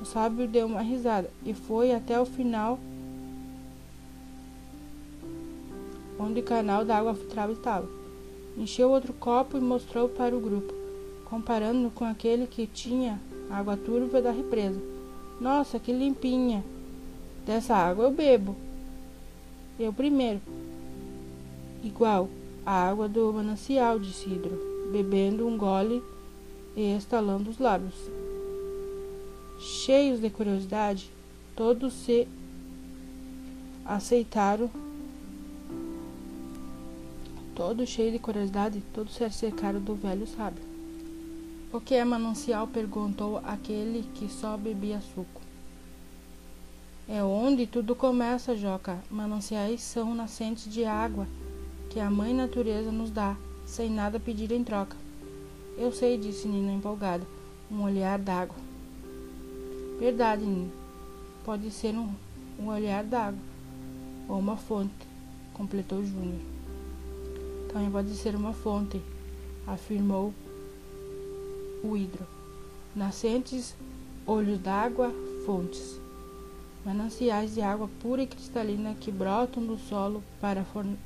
[0.00, 2.78] O sábio deu uma risada e foi até o final
[6.18, 7.99] onde o canal da água filtrada estava.
[8.56, 10.74] Encheu outro copo e mostrou para o grupo,
[11.24, 13.20] comparando com aquele que tinha
[13.50, 14.80] água turva da represa.
[15.40, 16.62] Nossa, que limpinha!
[17.46, 18.54] Dessa água eu bebo.
[19.78, 20.40] Eu primeiro.
[21.82, 22.28] Igual
[22.66, 24.58] a água do manancial, de Cidro,
[24.92, 26.02] bebendo um gole
[26.76, 27.94] e estalando os lábios.
[29.58, 31.10] Cheios de curiosidade,
[31.56, 32.28] todos se
[33.84, 34.70] aceitaram.
[37.60, 40.64] Todos cheios de curiosidade, todos se acercaram do velho sábio.
[41.70, 42.66] O que é manancial?
[42.66, 45.42] perguntou aquele que só bebia suco.
[47.06, 48.98] É onde tudo começa, Joca.
[49.10, 51.28] Mananciais são nascentes de água
[51.90, 53.36] que a mãe natureza nos dá,
[53.66, 54.96] sem nada pedir em troca.
[55.76, 57.26] Eu sei, disse Nina empolgada,
[57.70, 58.56] um olhar d'água.
[59.98, 60.72] Verdade, Nina.
[61.44, 62.08] Pode ser um,
[62.58, 63.38] um olhar d'água
[64.30, 64.94] ou uma fonte,
[65.52, 66.59] completou Júnior.
[67.72, 69.00] Também pode ser uma fonte,
[69.66, 70.34] afirmou
[71.82, 72.26] o hidro.
[72.94, 73.74] Nascentes,
[74.26, 75.12] olhos d'água,
[75.46, 76.00] fontes
[76.84, 80.96] mananciais de água pura e cristalina que brotam do solo para formar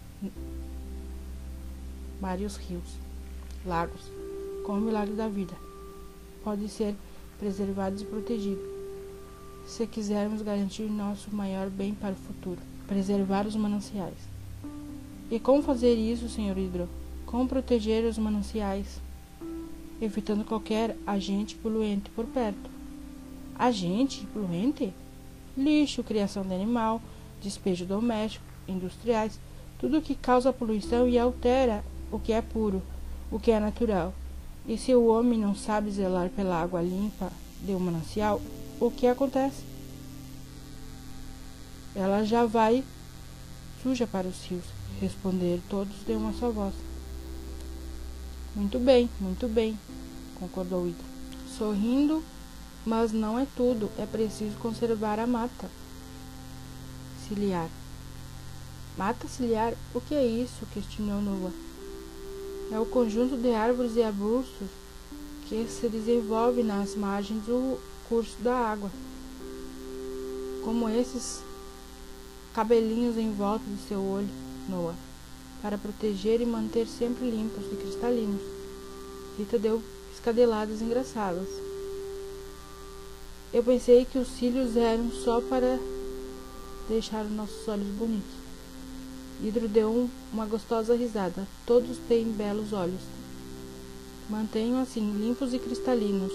[2.21, 2.97] vários rios,
[3.67, 4.01] lagos,
[4.65, 5.55] como o milagre da vida.
[6.43, 6.95] Pode ser
[7.39, 8.63] preservado e protegido,
[9.67, 14.34] se quisermos garantir nosso maior bem para o futuro, preservar os mananciais.
[15.35, 16.89] E como fazer isso, senhor Hidro?
[17.27, 19.01] Como proteger os mananciais,
[20.01, 22.71] evitando qualquer agente poluente por perto?
[23.59, 24.95] Agente poluente?
[25.57, 27.03] lixo, criação de animal,
[27.43, 29.41] despejo doméstico, industriais,
[29.77, 32.81] tudo que causa poluição e altera o que é puro,
[33.29, 34.15] o que é natural.
[34.69, 38.41] E se o homem não sabe zelar pela água limpa de um manancial,
[38.81, 39.65] o que acontece?
[41.93, 42.85] Ela já vai
[43.83, 44.65] suja para os rios,
[45.01, 46.75] responderam todos de uma só voz.
[48.55, 49.79] Muito bem, muito bem,
[50.39, 51.05] concordou Ida.
[51.57, 52.23] Sorrindo,
[52.85, 55.69] mas não é tudo, é preciso conservar a mata
[57.29, 57.69] ciliar.
[58.97, 60.67] Mata ciliar, o que é isso?
[60.73, 61.53] questionou Noah.
[62.71, 64.69] É o conjunto de árvores e arbustos
[65.49, 67.79] que se desenvolve nas margens do
[68.09, 68.91] curso da água,
[70.63, 71.43] como esses
[72.55, 74.29] cabelinhos em volta do seu olho,
[74.69, 74.95] Noah,
[75.63, 78.43] para proteger e manter sempre limpos e cristalinos.
[79.39, 81.49] Rita deu escadeladas engraçadas.
[83.53, 85.79] Eu pensei que os cílios eram só para
[86.89, 88.35] deixar os nossos olhos bonitos.
[89.43, 91.47] Hidro deu um, uma gostosa risada.
[91.67, 93.01] Todos têm belos olhos.
[94.31, 96.33] Mantenham assim, limpos e cristalinos,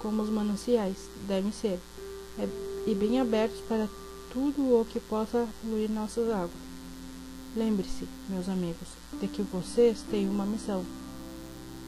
[0.00, 0.96] como os mananciais
[1.28, 1.78] devem ser,
[2.38, 2.48] é,
[2.86, 3.88] e bem abertos para
[4.32, 6.69] tudo o que possa fluir nossas águas.
[7.56, 8.88] Lembre-se, meus amigos,
[9.20, 10.84] de que vocês têm uma missão.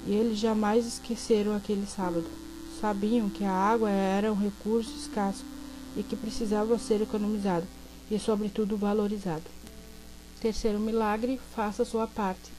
[0.04, 2.24] E eles jamais esqueceram aquele sábado.
[2.80, 5.44] Sabiam que a água era um recurso escasso
[5.96, 7.64] e que precisava ser economizado
[8.10, 9.44] e, sobretudo, valorizado.
[10.40, 12.50] Terceiro milagre, faça sua parte.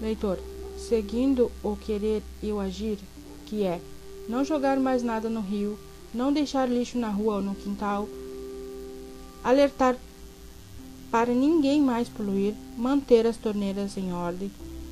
[0.00, 0.40] Leitor,
[0.76, 2.98] seguindo o querer e o agir,
[3.46, 3.80] que é
[4.28, 5.78] não jogar mais nada no rio,
[6.12, 8.08] não deixar lixo na rua ou no quintal,
[9.44, 9.96] alertar
[11.14, 14.50] para ninguém mais poluir, manter as torneiras em ordem,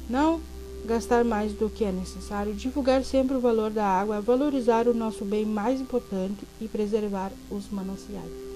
[0.08, 0.40] não
[0.84, 5.24] gastar mais do que é necessário, divulgar sempre o valor da água, valorizar o nosso
[5.24, 8.51] bem mais importante e preservar os mananciais.